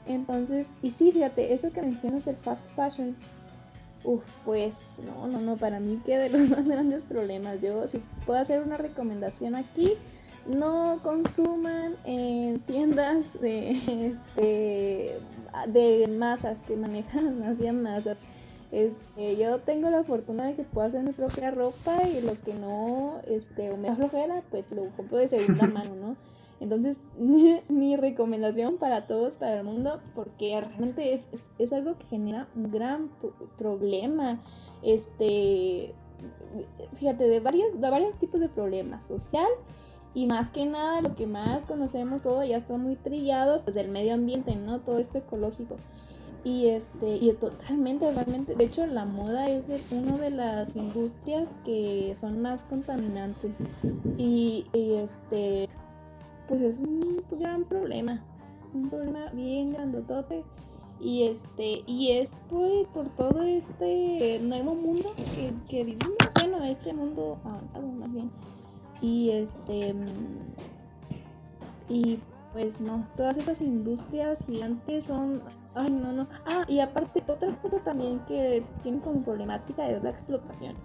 [0.07, 3.16] Entonces, y sí, fíjate, eso que mencionas el fast fashion,
[4.05, 7.61] Uf, pues no, no, no, para mí que de los más grandes problemas.
[7.62, 9.95] Yo, si puedo hacer una recomendación aquí,
[10.46, 13.70] no consuman en tiendas de,
[14.07, 15.20] este,
[15.68, 18.18] de masas que manejan hacia masas.
[18.70, 22.55] Este, yo tengo la fortuna de que puedo hacer mi propia ropa y lo que
[22.55, 26.16] no, este, o me da flojera, pues lo compro de segunda mano, ¿no?
[26.59, 27.00] Entonces,
[27.68, 32.70] mi recomendación para todos, para el mundo, porque realmente es, es, algo que genera un
[32.70, 33.11] gran
[33.59, 34.40] problema,
[34.83, 35.92] este,
[36.94, 39.48] fíjate, de varios, de varios tipos de problemas, social,
[40.14, 43.88] y más que nada lo que más conocemos todo ya está muy trillado, pues del
[43.88, 44.81] medio ambiente, ¿no?
[44.81, 45.77] Todo esto ecológico.
[46.44, 51.61] Y este, y totalmente, realmente, de hecho la moda es de, una de las industrias
[51.64, 53.59] que son más contaminantes.
[54.18, 55.68] Y, y este,
[56.48, 58.20] pues es un gran problema,
[58.75, 60.44] un problema bien grandotote.
[61.01, 66.92] Y este, y es pues por todo este nuevo mundo que, que vivimos, bueno, este
[66.92, 68.31] mundo avanzado más bien.
[69.03, 69.95] Y este
[71.88, 72.21] y
[72.55, 75.43] pues no, todas esas industrias gigantes son
[75.75, 76.27] ay no no.
[76.47, 80.77] Ah, y aparte otra cosa también que tiene como problemática es la explotación.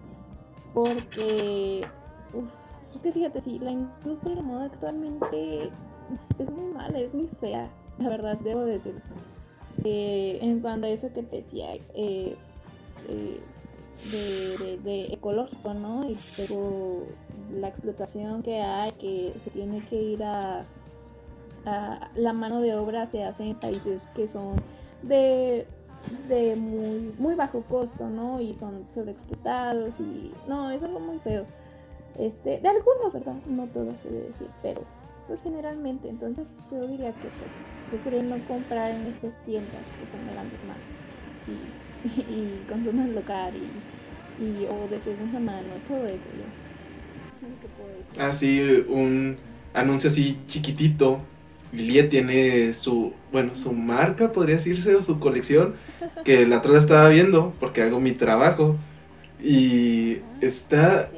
[0.74, 1.86] Porque
[2.96, 5.72] es que fíjate, sí, la industria de la moda actualmente
[6.40, 9.02] es muy mala, es muy fea, la verdad, debo decir.
[9.84, 12.36] Eh, en cuanto a eso que te decía, eh,
[13.08, 13.40] eh,
[14.12, 16.10] de, ecológico, ¿no?
[16.10, 17.04] Y, pero
[17.52, 20.66] la explotación que hay, que se tiene que ir a,
[22.16, 24.56] la mano de obra se hace en países que son
[25.04, 25.68] de
[26.30, 28.40] de muy, muy bajo costo, ¿no?
[28.40, 31.46] Y son sobreexplotados y no, es algo muy feo.
[32.18, 33.36] Este, de algunas, ¿verdad?
[33.46, 34.82] No todas se debe decir, pero
[35.28, 36.10] pues generalmente.
[36.10, 37.58] Entonces yo diría que pues
[37.90, 41.02] procure no comprar en estas tiendas que son grandes masas
[41.48, 41.87] y,
[42.30, 46.68] y, consuman local y, y, o de segunda mano, todo eso yo.
[48.20, 49.38] Ah, sí, un
[49.74, 51.22] anuncio así chiquitito.
[51.74, 55.76] Lilia tiene su, bueno, su marca, podría decirse, o su colección,
[56.24, 58.78] que la otra estaba viendo porque hago mi trabajo.
[59.44, 61.10] Y está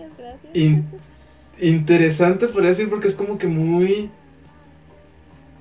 [1.62, 4.10] interesante, podría decir, porque es como que muy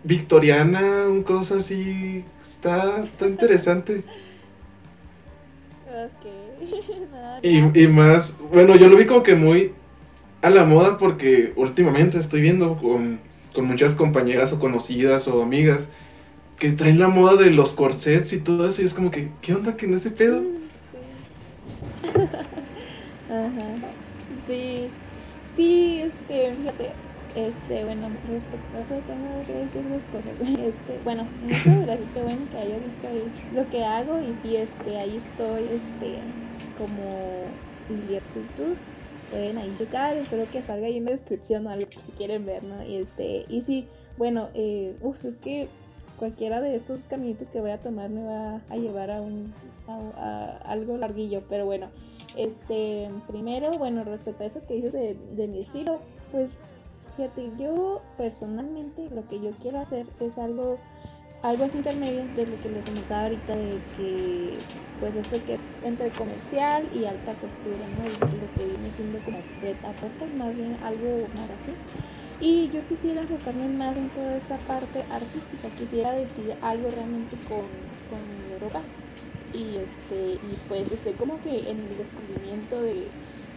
[0.04, 2.24] victoriana, un cosa así.
[2.40, 4.02] Está, está interesante.
[7.42, 9.72] y, y más, bueno, yo lo vi como que muy
[10.42, 13.20] a la moda porque últimamente estoy viendo con,
[13.54, 15.88] con muchas compañeras o conocidas o amigas
[16.58, 19.54] que traen la moda de los corsets y todo eso y es como que, ¿qué
[19.54, 20.40] onda que no ese pedo?
[20.40, 20.98] Mm, sí.
[23.30, 23.92] Ajá.
[24.34, 24.90] Sí.
[25.56, 26.92] Sí, este, fíjate,
[27.34, 30.32] este, bueno, respecto a eso tengo que decir dos cosas.
[30.58, 34.56] Este, bueno, muchas gracias, qué bueno que haya visto ahí lo que hago y sí,
[34.56, 36.18] este, ahí estoy, este,
[36.76, 37.44] como
[37.88, 38.76] Juliet Culture.
[39.30, 42.62] Pueden ahí checar, espero que salga ahí en la descripción o algo si quieren ver,
[42.62, 42.82] ¿no?
[42.82, 43.86] Y este, y sí,
[44.16, 45.68] bueno, eh, uf, es que
[46.18, 49.52] cualquiera de estos caminitos que voy a tomar me va a llevar a un
[50.16, 51.88] a algo larguillo, pero bueno,
[52.36, 55.98] este, primero, bueno, respecto a eso que dices de, mi estilo,
[56.30, 56.60] pues
[57.18, 60.78] fíjate, yo personalmente lo que yo quiero hacer es algo
[61.42, 64.58] algo así intermedio de lo que les comentaba ahorita de que
[65.00, 68.08] pues esto que es entre comercial y alta costura, ¿no?
[68.20, 69.92] lo que viene siendo como preta
[70.36, 71.72] más bien algo más así.
[72.40, 77.66] Y yo quisiera enfocarme más en toda esta parte artística, quisiera decir algo realmente con,
[78.10, 78.82] con ropa
[79.52, 83.08] y este y pues estoy como que en el descubrimiento de,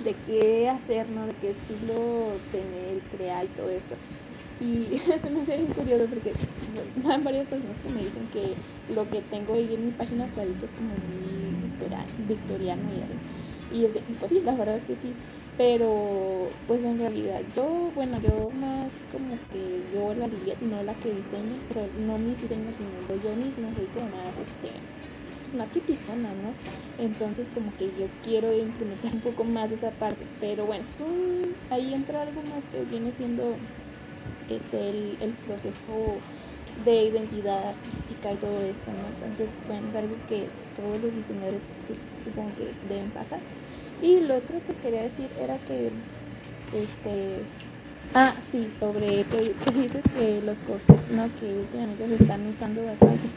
[0.03, 1.27] de qué hacer, ¿no?
[1.27, 3.95] De qué estilo tener, crear y todo esto.
[4.59, 6.31] Y se me hace bien curioso porque
[7.09, 10.41] hay varias personas que me dicen que lo que tengo ahí en mi página hasta
[10.41, 13.13] ahorita es como muy victoriano y así.
[13.71, 15.13] Y, es y pues sí, la verdad es que sí.
[15.57, 21.13] Pero pues en realidad yo, bueno, yo más como que yo la no la que
[21.13, 24.69] diseña, pero no mis diseños, sino yo misma, soy como más este
[25.51, 27.03] pues más hipizona, ¿no?
[27.03, 30.25] Entonces como que yo quiero implementar un poco más esa parte.
[30.39, 30.85] Pero bueno,
[31.69, 33.55] ahí entra algo más que viene siendo
[34.49, 36.19] este el, proceso
[36.85, 39.07] de identidad artística y todo esto, ¿no?
[39.15, 41.77] Entonces, bueno, es algo que todos los diseñadores
[42.23, 43.39] supongo que deben pasar.
[44.01, 45.91] Y lo otro que quería decir era que,
[46.73, 47.43] este,
[48.15, 51.29] ah, sí, sobre que, dices que los corsets, ¿no?
[51.39, 53.27] Que últimamente se están usando bastante.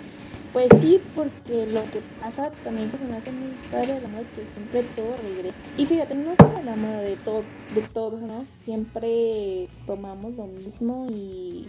[0.54, 4.22] Pues sí, porque lo que pasa también que se me hace muy padre la moda
[4.22, 5.58] es que siempre todo regresa.
[5.76, 7.42] Y fíjate, no solo moda de todo,
[7.74, 8.46] de todo, ¿no?
[8.54, 11.68] Siempre tomamos lo mismo y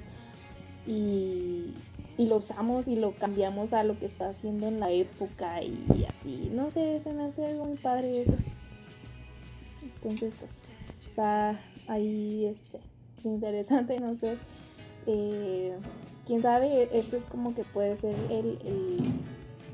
[0.88, 1.74] y,
[2.18, 6.50] lo usamos y lo cambiamos a lo que está haciendo en la época y así.
[6.52, 8.36] No sé, se me hace algo muy padre eso.
[9.82, 12.80] Entonces, pues, está ahí, este,
[13.16, 14.38] pues, interesante, no sé.
[15.08, 15.78] Eh,
[16.26, 18.60] quién sabe, esto es como que puede ser el,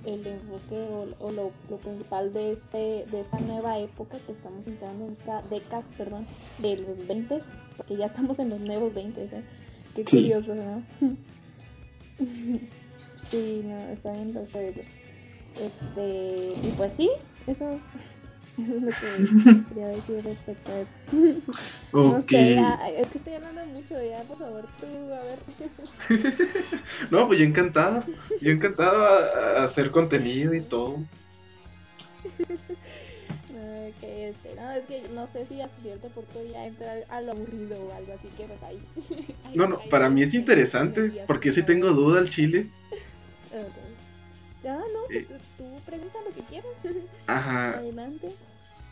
[0.06, 5.12] el, enfoque o, lo, principal de, este, de esta nueva época que estamos entrando en
[5.12, 6.26] esta década, perdón,
[6.60, 7.40] de los 20,
[7.78, 9.44] porque ya estamos en los nuevos 20, ¿eh?
[9.96, 10.84] Qué curioso, ¿no?
[13.16, 14.82] sí, no, está bien loco eso.
[15.60, 17.10] Este, y pues sí,
[17.48, 17.80] eso,
[18.62, 20.95] eso es lo que quería decir respecto a eso.
[21.93, 22.58] No sé,
[22.97, 25.39] es que estoy hablando mucho, ya, por favor, tú, a ver.
[27.12, 28.06] no, pues yo encantado,
[28.39, 31.04] yo encantado a hacer contenido y todo.
[34.02, 37.82] este, no, es que no sé si hasta cierto punto ya entrar a lo aburrido
[37.82, 38.80] o algo así que pues ahí.
[39.54, 42.69] no, no, para mí es interesante porque si tengo duda al chile.
[44.63, 45.39] Ya, no, pues eh.
[45.58, 46.71] tú, pregunta lo que quieras.
[47.28, 47.71] Ajá.
[47.71, 48.36] Adelante.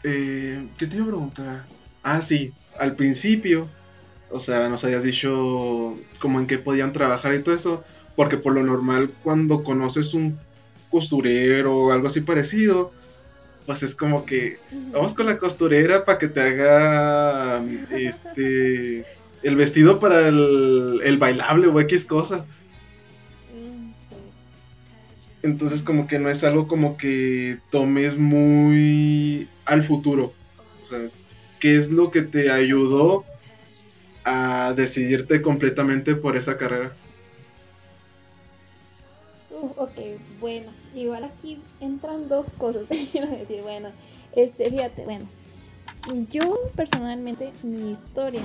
[0.04, 1.66] Eh, ¿Qué te iba a preguntar?
[2.04, 3.68] Ah, sí, al principio,
[4.32, 7.84] o sea, nos habías dicho como en qué podían trabajar y todo eso,
[8.16, 10.40] porque por lo normal cuando conoces un
[10.90, 12.92] costurero o algo así parecido,
[13.66, 14.58] pues es como que
[14.92, 19.06] vamos con la costurera para que te haga este
[19.44, 22.46] el vestido para el, bailable o X cosa.
[25.42, 30.34] Entonces como que no es algo como que tomes muy al futuro.
[30.82, 31.00] O sea,
[31.60, 33.24] ¿qué es lo que te ayudó
[34.26, 36.94] a decidirte completamente por esa carrera?
[39.50, 40.00] Uh, ok,
[40.40, 43.90] bueno igual aquí entran dos cosas, quiero decir, bueno,
[44.34, 45.28] este, fíjate, bueno,
[46.32, 48.44] yo personalmente, mi historia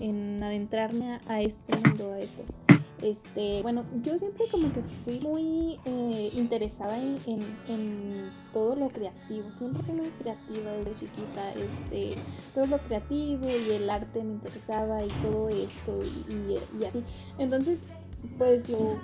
[0.00, 2.44] en, adentrarme a, este mundo, a esto,
[3.02, 9.82] este, bueno, yo siempre como que fui muy eh, interesada en, todo lo creativo, siempre
[9.82, 12.14] fui muy creativa desde chiquita, este,
[12.54, 17.02] todo lo creativo y el arte me interesaba y todo esto y, y así.
[17.38, 17.86] Entonces,
[18.38, 18.98] pues yo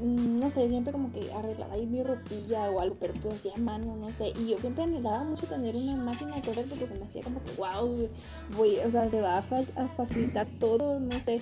[0.00, 3.56] Mm, no sé, siempre como que arreglaba ahí mi ropilla o algo, pero pues hacía
[3.56, 4.32] mano, no sé.
[4.38, 7.42] Y yo siempre anhelaba mucho tener una máquina de coser porque se me hacía como
[7.42, 8.08] que, wow,
[8.56, 9.42] voy, o sea, se va a,
[9.96, 11.40] facilitar todo, no sé.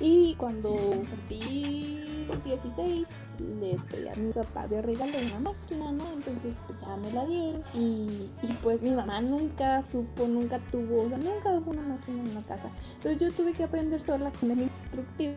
[0.00, 2.04] Y cuando cumplí
[2.44, 3.24] 16,
[3.60, 6.04] les pedí a mi papá de regalo una máquina, ¿no?
[6.12, 7.62] Entonces pues, ya me la dieron.
[7.74, 8.30] Y,
[8.62, 12.42] pues mi mamá nunca supo, nunca tuvo, o sea, nunca hubo una máquina en una
[12.42, 12.70] casa.
[12.96, 15.34] Entonces yo tuve que aprender sola con el instructivo.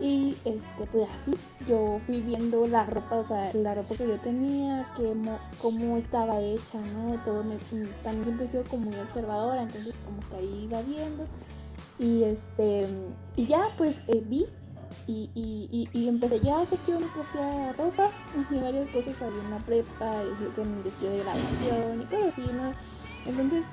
[0.00, 1.34] Y este, pues así,
[1.68, 5.14] yo fui viendo la ropa, o sea, la ropa que yo tenía, que
[5.60, 7.22] cómo estaba hecha, ¿no?
[7.24, 7.56] Todo me,
[8.02, 11.24] también siempre he sido como muy observadora, entonces como que ahí iba viendo.
[12.02, 12.88] Y este,
[13.36, 14.44] y ya pues eh, vi
[15.06, 19.58] y, y, y, empecé ya a hacer mi propia ropa, hacía varias cosas, había una
[19.58, 20.20] prepa,
[20.56, 22.72] con un vestido de graduación y todo así, ¿no?
[23.24, 23.66] Entonces,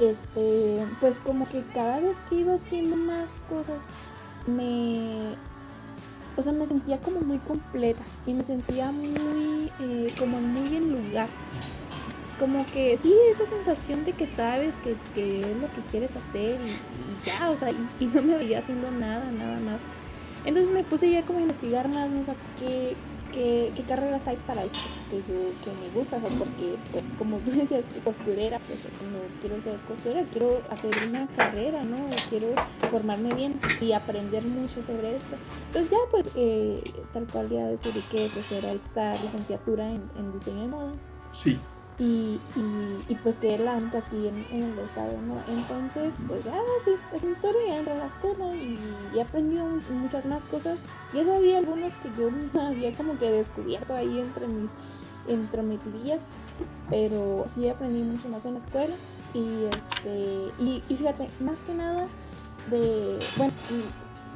[0.00, 3.90] este, pues como que cada vez que iba haciendo más cosas,
[4.46, 5.34] me,
[6.36, 10.90] o sea, me sentía como muy completa y me sentía muy, eh, como muy en
[10.92, 11.28] lugar.
[12.44, 17.26] Como que sí, esa sensación de que sabes que, es lo que quieres hacer y,
[17.26, 19.80] ya, o sea, y, no me veía haciendo nada, nada más.
[20.44, 22.20] Entonces me puse ya como a investigar más, ¿no?
[22.20, 22.96] O sea, qué,
[23.32, 24.78] qué, carreras hay para esto
[25.08, 25.24] que yo
[25.64, 29.78] que me gusta, o sea, porque pues como tú decías, costurera, pues no quiero ser
[29.88, 31.96] costurera, quiero hacer una carrera, ¿no?
[32.28, 32.48] Quiero
[32.90, 35.36] formarme bien y aprender mucho sobre esto.
[35.68, 40.30] Entonces ya pues eh, tal cual ya decidí que pues era esta licenciatura en, en
[40.30, 40.92] diseño de moda.
[41.32, 41.58] Sí
[41.98, 42.40] y,
[43.08, 45.36] y, pues que la anta aquí en, el estado, ¿no?
[45.48, 48.78] Entonces, pues ya sí, es mi historia, a la escuela y,
[49.14, 50.78] he aprendido muchas más cosas.
[51.12, 54.72] Ya sabía algunos que yo misma había como que descubierto ahí entre mis
[55.28, 56.26] entrometidillas,
[56.90, 58.94] pero sí aprendí mucho más en la escuela.
[59.32, 62.06] Y este, y, y fíjate, más que nada
[62.70, 63.52] de, bueno,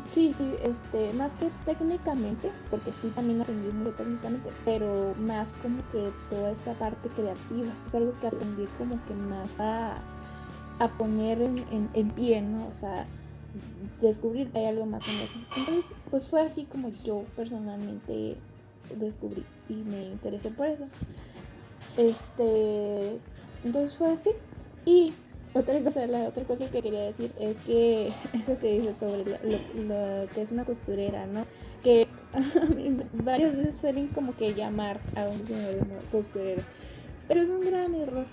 [0.09, 5.87] Sí, sí, este, más que técnicamente, porque sí también aprendí muy técnicamente, pero más como
[5.91, 9.99] que toda esta parte creativa, es algo que aprendí como que más a,
[10.97, 12.69] poner en, en, pie, ¿no?
[12.69, 13.07] O sea,
[14.01, 15.39] descubrir que hay algo más en eso.
[15.59, 18.39] Entonces, pues fue así como yo personalmente
[18.97, 20.87] descubrí y me interesé por eso.
[21.99, 23.21] Este,
[23.63, 24.31] entonces fue así.
[24.87, 25.13] Y
[25.59, 30.27] otra cosa, la otra cosa que quería decir es que eso que dices sobre lo,
[30.35, 31.45] que es una costurera, ¿no?
[31.83, 32.09] Que
[33.13, 35.41] varias veces suelen como que llamar a un
[36.11, 36.63] costurero,
[37.27, 38.27] pero es un gran error.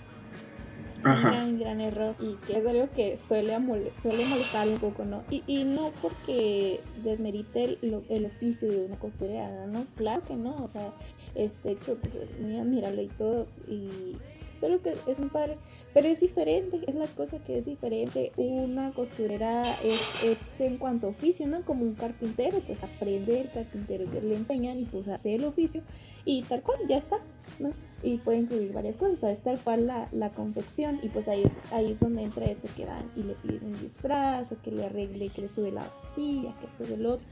[1.04, 3.56] Un gran, gran error y que es algo que suele,
[4.00, 5.22] suele molestar un poco, ¿no?
[5.30, 9.86] Y, y no porque desmerite el, el, oficio de una costurera, ¿no?
[9.94, 10.92] Claro que no, o sea,
[11.36, 14.16] este hecho, pues muy admirable y todo, y
[14.60, 15.58] Solo que es un padre,
[15.92, 18.32] pero es diferente, es la cosa que es diferente.
[18.36, 21.64] Una costurera es, es en cuanto a oficio, ¿no?
[21.64, 25.82] Como un carpintero, pues aprende el carpintero que le enseñan y pues hace el oficio
[26.24, 27.18] y tal cual, ya está,
[27.58, 27.72] ¿no?
[28.02, 31.58] Y puede incluir varias cosas, es tal cual la, la confección y pues ahí es,
[31.72, 34.86] ahí es donde entra esto que dan y le piden un disfraz o que le
[34.86, 37.26] arregle, que le sube la pastilla, que sube el otro.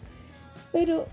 [0.73, 1.07] Pero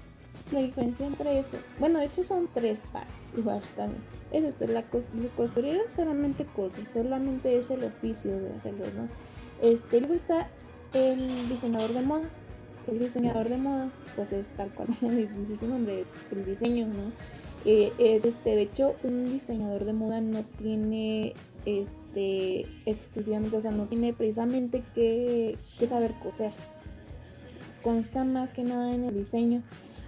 [0.51, 4.83] la diferencia entre eso, bueno, de hecho son tres partes, igual también es esto, la,
[5.35, 9.07] costurera solamente cose, solamente es el oficio de hacerlo, ¿no?
[9.61, 10.47] Este, luego está
[10.93, 12.29] el diseñador de moda.
[12.87, 17.11] El diseñador de moda, pues es tal cual dice su nombre, es el diseño, ¿no?
[17.65, 21.35] Eh, es este, de hecho, un diseñador de moda no tiene
[21.65, 26.51] este exclusivamente, o sea, no tiene precisamente que, que saber coser.
[27.83, 29.61] Consta más que nada en el diseño.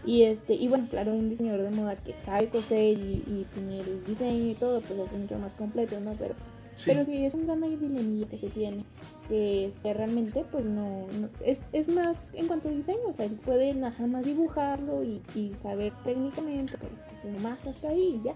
[0.06, 4.04] Y este, y bueno, claro, un diseñador de moda que sabe coser y, tiene el
[4.06, 6.14] diseño y todo, pues es mucho más completo, ¿no?
[6.20, 6.36] Pero
[6.76, 8.84] sí, pero sí es un gran dilemma que se tiene,
[9.30, 11.08] que este, realmente pues no,
[11.46, 15.22] es, es, más en cuanto a diseño, o sea, él puede nada más dibujarlo y,
[15.36, 18.34] y saber técnicamente, pero pues más hasta ahí ya.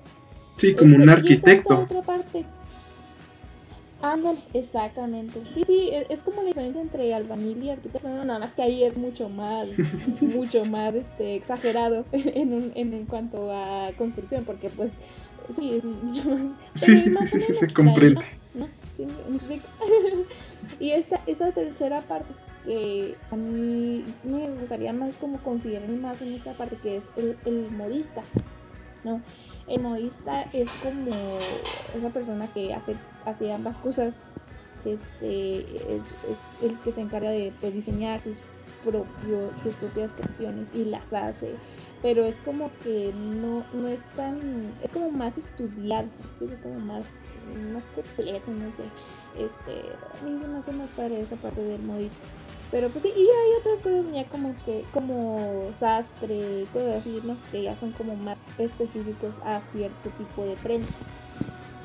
[0.58, 1.74] Sí, como un este, arquitecto.
[1.74, 2.46] Y otra parte
[4.02, 5.42] Ándale, exactamente.
[5.52, 8.84] Sí, sí, e, es, como la diferencia entre albañil y arquitecto, nada más que ahí
[8.84, 9.68] es mucho más,
[10.22, 14.92] mucho más este, exagerado en, un, en, cuanto a construcción, porque pues
[15.50, 16.52] sí, es mucho más...
[16.74, 18.22] Sí, sí, sí, sí, se comprende.
[18.54, 18.68] ¿no?
[18.92, 19.08] Sí,
[20.80, 22.34] y esta, esta tercera parte
[22.66, 27.38] que a mí me gustaría más como considerar más en esta parte que es el,
[27.46, 28.22] el modista,
[29.04, 29.22] ¿no?
[29.68, 31.12] El modista es como
[31.96, 32.96] esa persona que hace,
[33.26, 34.18] hace ambas cosas.
[34.86, 35.60] Este
[35.94, 36.14] es,
[36.62, 38.38] el que se encarga de pues, diseñar sus
[38.84, 41.58] propios, sus propias creaciones y las hace.
[42.02, 44.74] Pero es como que no, no es tan.
[44.82, 46.08] es como más estudiado,
[46.52, 47.24] es como más,
[47.74, 48.84] más completo, no sé.
[49.38, 49.92] Este,
[50.22, 52.26] a mí se me hace más padre esa parte del modista.
[52.72, 57.38] Pero pues sí, y hay otras cosas ya como que, como sastre, cosas así, ¿no?
[57.52, 61.00] Que ya son como más específicos a cierto tipo de prendas.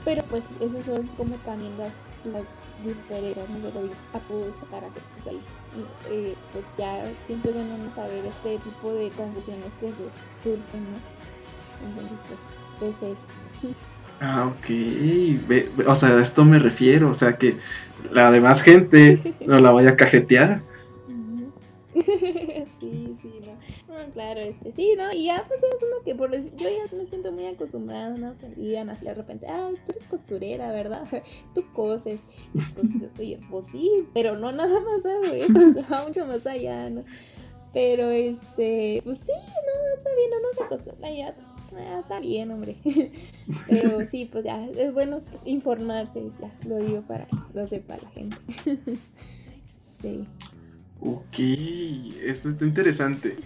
[0.05, 2.45] Pero pues esas son como también las, las
[2.85, 3.59] diferencias, ¿no?
[3.59, 5.41] Lo para que pues ahí,
[6.11, 11.89] eh, pues ya siempre bueno saber este tipo de confusiones que se surgen, ¿no?
[11.89, 12.45] Entonces pues
[12.80, 13.28] es eso.
[14.20, 15.87] Ah, ok.
[15.89, 17.11] o sea, a esto me refiero.
[17.11, 17.59] O sea, que
[18.12, 20.62] la demás gente no la vaya a cajetear.
[22.80, 24.12] sí, sí, no.
[24.12, 25.12] claro, este, sí, ¿no?
[25.12, 28.36] Y ya, pues es uno que por yo ya me siento muy acostumbrada, ¿no?
[28.38, 31.07] Que digan así de repente, ah, tú eres costurera, ¿verdad?
[31.55, 32.22] Tú coses.
[32.74, 35.59] Pues, oye, pues sí, pero no nada más hago eso,
[35.93, 37.03] va mucho más allá, ¿no?
[37.74, 42.20] Pero este, pues sí, no, está bien, no, no se acostumbra ya, pues, ah, está
[42.20, 42.76] bien, hombre.
[43.68, 47.97] Pero sí, pues ya, es bueno pues, informarse, ya, lo digo para que lo sepa
[47.97, 48.36] la gente.
[50.03, 50.26] Sí.
[51.05, 51.38] Ok,
[52.22, 53.36] esto está interesante.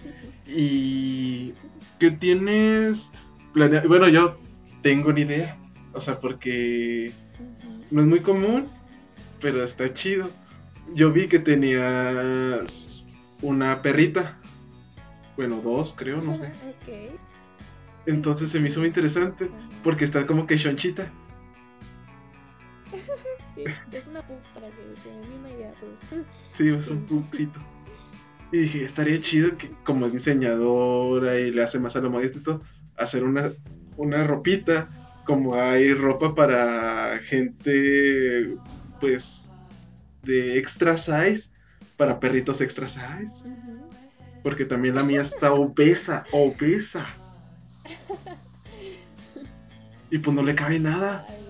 [0.45, 1.53] ¿Y
[1.97, 3.11] qué tienes
[3.51, 3.87] planeado?
[3.87, 4.37] Bueno, yo
[4.83, 5.57] tengo una idea.
[5.93, 7.11] O sea, porque
[7.89, 8.67] no es muy común,
[9.41, 10.29] pero está chido.
[10.93, 13.05] Yo vi que tenías
[13.41, 14.39] una perrita.
[15.35, 16.53] Bueno, dos, creo, no sé.
[18.05, 19.49] Entonces se me hizo muy interesante
[19.83, 21.11] porque está como que chonchita.
[23.91, 25.99] es una pug para que se den una idea todos.
[26.53, 27.59] Sí, es un pugcito.
[28.51, 32.43] Y dije, estaría chido que como diseñadora y le hace más a lo modesto y
[32.43, 32.61] todo,
[32.95, 33.51] hacer una,
[33.97, 34.87] una ropita,
[35.25, 38.55] como hay ropa para gente,
[39.01, 39.51] pues,
[40.23, 41.49] de extra size,
[41.97, 43.33] para perritos extra size.
[44.43, 47.05] Porque también la mía está obesa, obesa.
[50.09, 51.25] Y pues no le cabe nada.
[51.27, 51.46] Ay,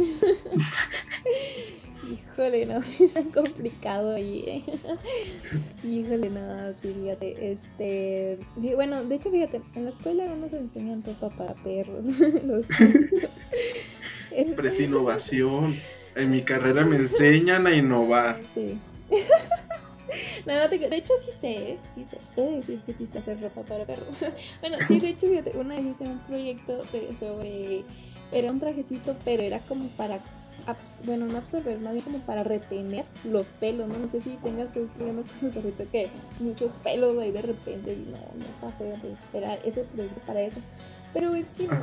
[2.10, 4.44] Híjole, no, es tan complicado ahí.
[4.46, 4.62] ¿eh?
[5.86, 8.38] Híjole, no, sí, fíjate, este,
[8.74, 13.28] bueno, de hecho, fíjate, en la escuela no nos enseñan ropa para perros, lo siento.
[14.30, 15.74] Pero es innovación.
[16.16, 18.40] En mi carrera me enseñan a innovar.
[18.54, 18.78] Sí.
[20.46, 21.78] No, no te, de hecho sí sé, ¿eh?
[21.94, 24.08] sí sé, puedo decir que sí sé hacer ropa para perros.
[24.60, 27.84] Bueno, sí, de hecho, fíjate, una vez hice un proyecto de, sobre,
[28.32, 30.20] era un trajecito, pero era como para
[31.04, 33.98] bueno, no absorber, más bien como para retener los pelos, ¿no?
[33.98, 36.08] No sé si tengas tus problemas con el perrito que
[36.38, 40.42] muchos pelos ahí de repente y no, no está feo, entonces era ese proyecto para
[40.42, 40.60] eso.
[41.12, 41.74] Pero es que no,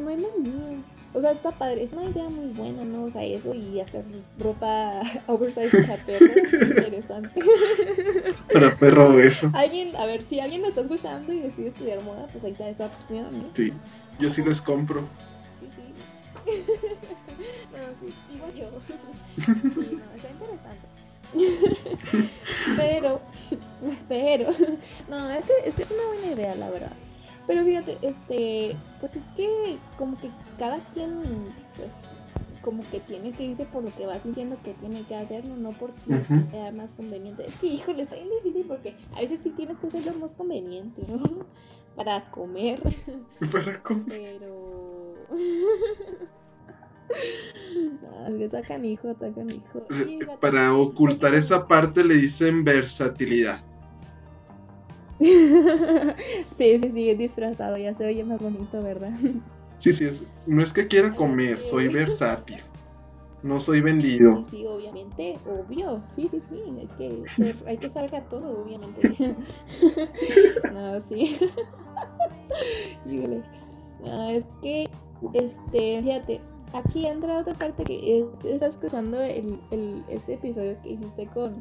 [0.00, 0.82] no, es lo mío.
[1.12, 3.04] O sea, está padre, es una idea muy buena, ¿no?
[3.04, 4.04] O sea, eso y hacer
[4.38, 7.40] ropa oversize para perros, interesante.
[8.52, 9.50] Para perro eso.
[9.54, 12.68] Alguien, a ver, si alguien lo está escuchando y decide estudiar moda, pues ahí está
[12.68, 13.44] esa opción, ¿no?
[13.54, 13.72] Sí,
[14.18, 15.06] yo sí les compro.
[17.72, 18.70] No, sí, igual yo.
[19.44, 20.86] Sí, no, está interesante.
[22.76, 23.20] pero,
[24.08, 24.48] pero,
[25.08, 26.92] no, es que es, es una buena idea, la verdad.
[27.46, 32.08] Pero fíjate, este, pues es que como que cada quien, pues,
[32.62, 35.70] como que tiene que irse por lo que va sintiendo que tiene que hacerlo, no
[35.72, 36.00] porque
[36.50, 37.44] sea más conveniente.
[37.44, 41.02] Es que, híjole, está bien difícil porque a veces sí tienes que hacerlo más conveniente,
[41.06, 41.20] ¿no?
[41.94, 42.80] Para comer.
[43.52, 44.38] Para comer.
[44.40, 44.85] Pero...
[48.02, 49.86] No, es que hijo, atacan hijo.
[50.40, 53.60] Para ocultar esa parte le dicen versatilidad.
[55.18, 59.12] sí, sí, sí, es disfrazado, ya se oye más bonito, ¿verdad?
[59.78, 60.08] Sí, sí,
[60.46, 62.62] no es que quiera comer, soy versátil.
[63.42, 64.42] No soy vendido.
[64.42, 66.02] Sí, sí, obviamente, obvio.
[66.06, 69.36] Sí, sí, sí, hay que, ser, hay que saber a todo, obviamente.
[70.72, 71.38] no, sí.
[73.04, 73.42] Híjole.
[74.02, 74.88] No, es que,
[75.32, 76.40] este, fíjate,
[76.72, 81.52] aquí entra otra parte que está escuchando el, el, este episodio que hiciste con,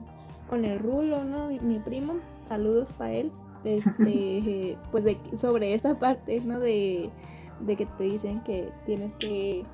[0.50, 1.50] con el Rulo, ¿no?
[1.62, 3.32] Mi, primo, saludos para él.
[3.64, 6.60] Este, pues de, sobre esta parte, ¿no?
[6.60, 7.10] De,
[7.60, 9.66] de que te dicen que tienes que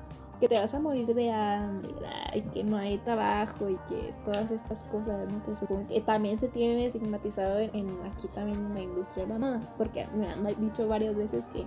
[0.42, 1.88] que te vas a morir de hambre
[2.34, 5.40] y que no hay trabajo y que todas estas cosas ¿no?
[5.40, 5.52] que,
[5.86, 9.74] que también se tienen estigmatizado en, en, aquí también en la industria de la moda
[9.78, 11.64] porque me han dicho varias veces que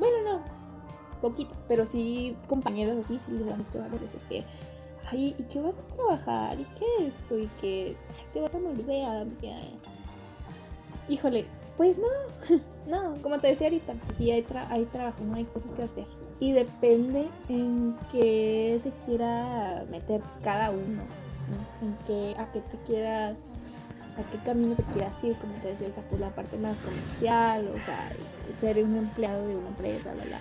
[0.00, 0.65] bueno no
[1.20, 4.44] poquitas, pero sí compañeros así, sí les han dicho varias veces que,
[5.10, 6.60] ay, ¿y qué vas a trabajar?
[6.60, 7.38] ¿Y qué esto?
[7.38, 7.96] ¿Y que
[8.32, 9.04] te vas a hambre?
[11.08, 11.46] Híjole,
[11.76, 12.06] pues no,
[12.86, 16.06] no, como te decía ahorita, sí hay, hay trabajo, no hay cosas que hacer.
[16.38, 21.02] Y depende en qué se quiera meter cada uno,
[21.80, 23.44] en qué, a qué te quieras,
[24.18, 27.68] a qué camino te quieras ir, como te decía ahorita, pues la parte más comercial,
[27.68, 28.12] o sea,
[28.52, 30.38] ser un empleado de una empresa, la, la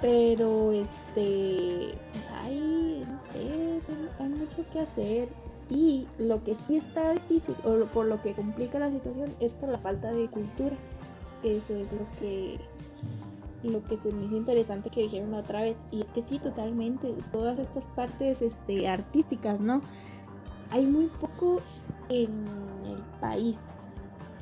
[0.00, 5.28] pero este, pues hay, no sé, hay mucho que hacer.
[5.68, 9.68] Y lo que sí está difícil, o por lo que complica la situación, es por
[9.68, 10.76] la falta de cultura.
[11.42, 12.60] Eso es lo que,
[13.64, 15.86] lo que se me hizo interesante que dijeron la otra vez.
[15.90, 19.82] Y es que sí, totalmente, todas estas partes este, artísticas, ¿no?
[20.70, 21.60] Hay muy poco
[22.08, 22.46] en
[22.86, 23.60] el país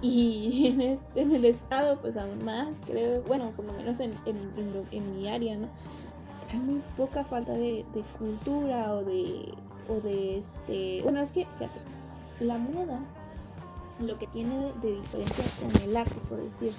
[0.05, 0.67] y
[1.15, 5.57] en, el estado, pues aún más, creo, bueno, por lo menos en, en, mi área,
[5.57, 5.67] ¿no?
[6.53, 7.87] Hay muy poca falta de,
[8.19, 9.55] cultura o de,
[9.89, 11.01] o de este...
[11.03, 11.81] Bueno, es que, fíjate,
[12.41, 13.01] la moda,
[13.99, 16.73] lo que tiene de, diferencia con el arte, por decir,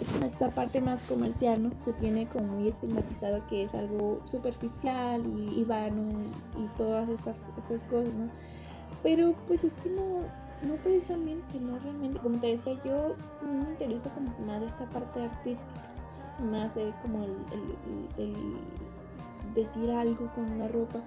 [0.00, 1.70] es en esta parte más comercial, ¿no?
[1.78, 6.18] Se tiene como muy estigmatizado que es algo superficial y, vano
[6.58, 8.28] y, y, todas estas, estas cosas, ¿no?
[9.04, 10.24] Pero pues es que no,
[10.62, 12.20] no precisamente, no realmente.
[12.20, 15.80] Como te decía, yo me interesa como más esta parte artística,
[16.40, 18.36] más como el,
[19.54, 21.00] decir algo con una ropa,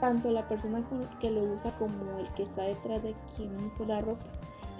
[0.00, 0.82] tanto la persona
[1.18, 4.24] que lo usa como el que está detrás de quien hizo la ropa.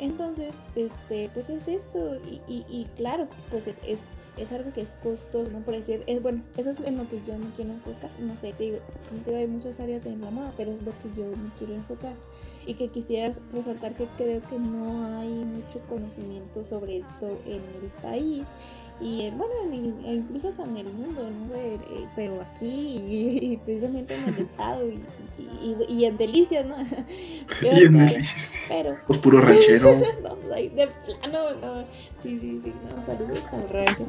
[0.00, 4.92] Entonces, este, pues es esto, y, y, claro, pues es, es, es, algo que es
[5.02, 5.58] costoso, ¿no?
[5.58, 8.54] Por decir, es bueno, eso es en lo que yo me quiero enfocar, no sé,
[8.54, 8.78] te digo,
[9.26, 12.14] te hay muchas áreas en la moda, pero es lo que yo me quiero enfocar.
[12.64, 17.90] Y que quisieras resaltar que creo que no hay mucho conocimiento sobre esto en el
[18.00, 18.46] país
[19.00, 19.54] y bueno,
[20.04, 21.54] incluso hasta en el mundo, ¿no?
[21.54, 21.78] Eh,
[22.14, 25.02] pero aquí y, precisamente en el estado y,
[25.88, 26.76] y, en Delicias, ¿no?
[27.60, 28.36] Pero, y en Delicias.
[28.68, 30.00] Pero, pues puro ranchero.
[30.22, 31.84] no, pues de plano, no.
[32.22, 34.06] Sí, sí, sí, no, saludos al rancho.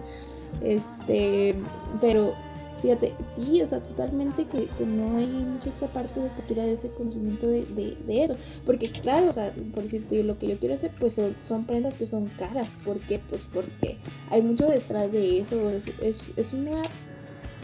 [0.61, 1.55] Este,
[2.01, 2.35] pero
[2.81, 6.89] Fíjate, sí, o sea, totalmente que, no hay mucho esta parte de cultura de ese
[6.89, 8.35] conocimiento de, de, eso.
[8.65, 12.07] Porque claro, o sea, por decirte, lo que yo quiero hacer, pues son, prendas que
[12.07, 12.69] son caras.
[12.83, 13.19] ¿Por qué?
[13.19, 13.97] Pues porque
[14.31, 15.69] hay mucho detrás de eso.
[15.69, 16.81] Es, es, una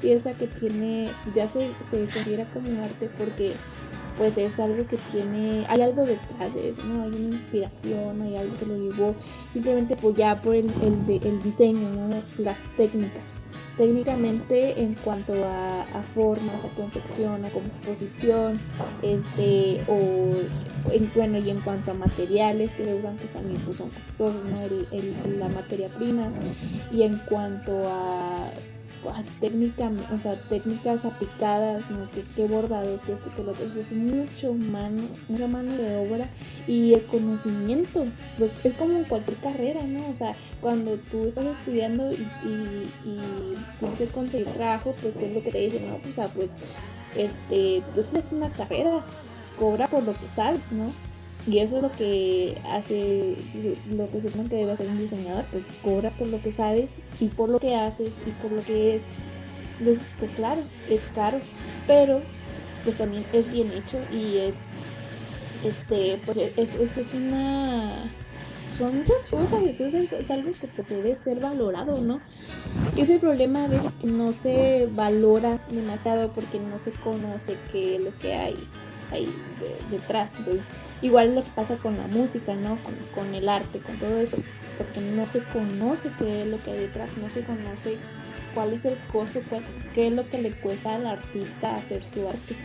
[0.01, 3.55] pieza que tiene, ya se, se considera como arte porque
[4.18, 7.03] pues es algo que tiene, hay algo detrás de eso, ¿no?
[7.03, 9.15] Hay una inspiración, hay algo que lo llevó
[9.51, 12.24] simplemente por ya por el, el, el diseño, ¿no?
[12.38, 13.41] Las técnicas.
[13.78, 18.59] Técnicamente en cuanto a, formas, a confección, a composición,
[19.03, 23.78] este, o en, bueno, y en cuanto a materiales que se usan, pues también pues
[23.78, 24.61] son costosos, ¿no?
[24.63, 26.32] El, la materia prima.
[26.91, 28.49] Y en cuanto a
[29.39, 32.10] técnica, o sea, técnicas aplicadas, ¿no?
[32.12, 36.30] Que, que bordados, que esto, que lo otro, es mucho mano, mucha mano de obra
[36.68, 38.06] y el conocimiento,
[38.38, 40.08] pues es como en cualquier carrera, ¿no?
[40.10, 45.34] O sea, cuando tú estás estudiando y, y, tienes que conseguir trabajo, pues qué es
[45.34, 46.56] lo que te dicen, no, o sea, pues,
[47.16, 49.04] este, tú estudias una carrera,
[49.58, 50.91] cobra por lo que sabes, ¿no?
[51.48, 53.36] Y eso es lo que hace,
[53.89, 57.28] lo que supone que debe hacer un diseñador, pues cobras por lo que sabes y
[57.28, 59.14] por lo que haces y por lo que es.
[60.20, 61.39] Pues claro, es caro,
[61.86, 62.22] pero
[62.84, 64.64] pues también es bien hecho y es,
[65.64, 68.12] este, pues eso es, una,
[68.76, 72.20] son muchas cosas, entonces es algo que pues debe ser valorado, ¿no?
[72.95, 77.98] Y es problema a veces que no se valora demasiado porque no se conoce qué
[77.98, 78.58] es lo que hay
[79.12, 79.34] ahí
[79.89, 80.36] detrás.
[80.38, 80.70] Entonces,
[81.01, 82.78] igual lo que pasa con la música, ¿no?
[83.14, 84.38] Con, el arte, con todo esto,
[84.78, 87.97] porque no se conoce qué es lo que hay detrás, no se conoce
[88.53, 89.39] cuál es el costo,
[89.93, 92.55] qué es lo que le cuesta al artista hacer su arte.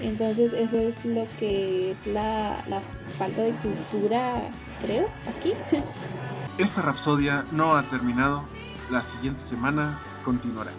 [0.00, 2.80] Entonces eso es lo que es la, la
[3.18, 4.50] falta de cultura,
[4.82, 5.52] creo, aquí.
[6.58, 8.42] Esta rapsodia no ha terminado,
[8.90, 10.72] la siguiente semana continuará.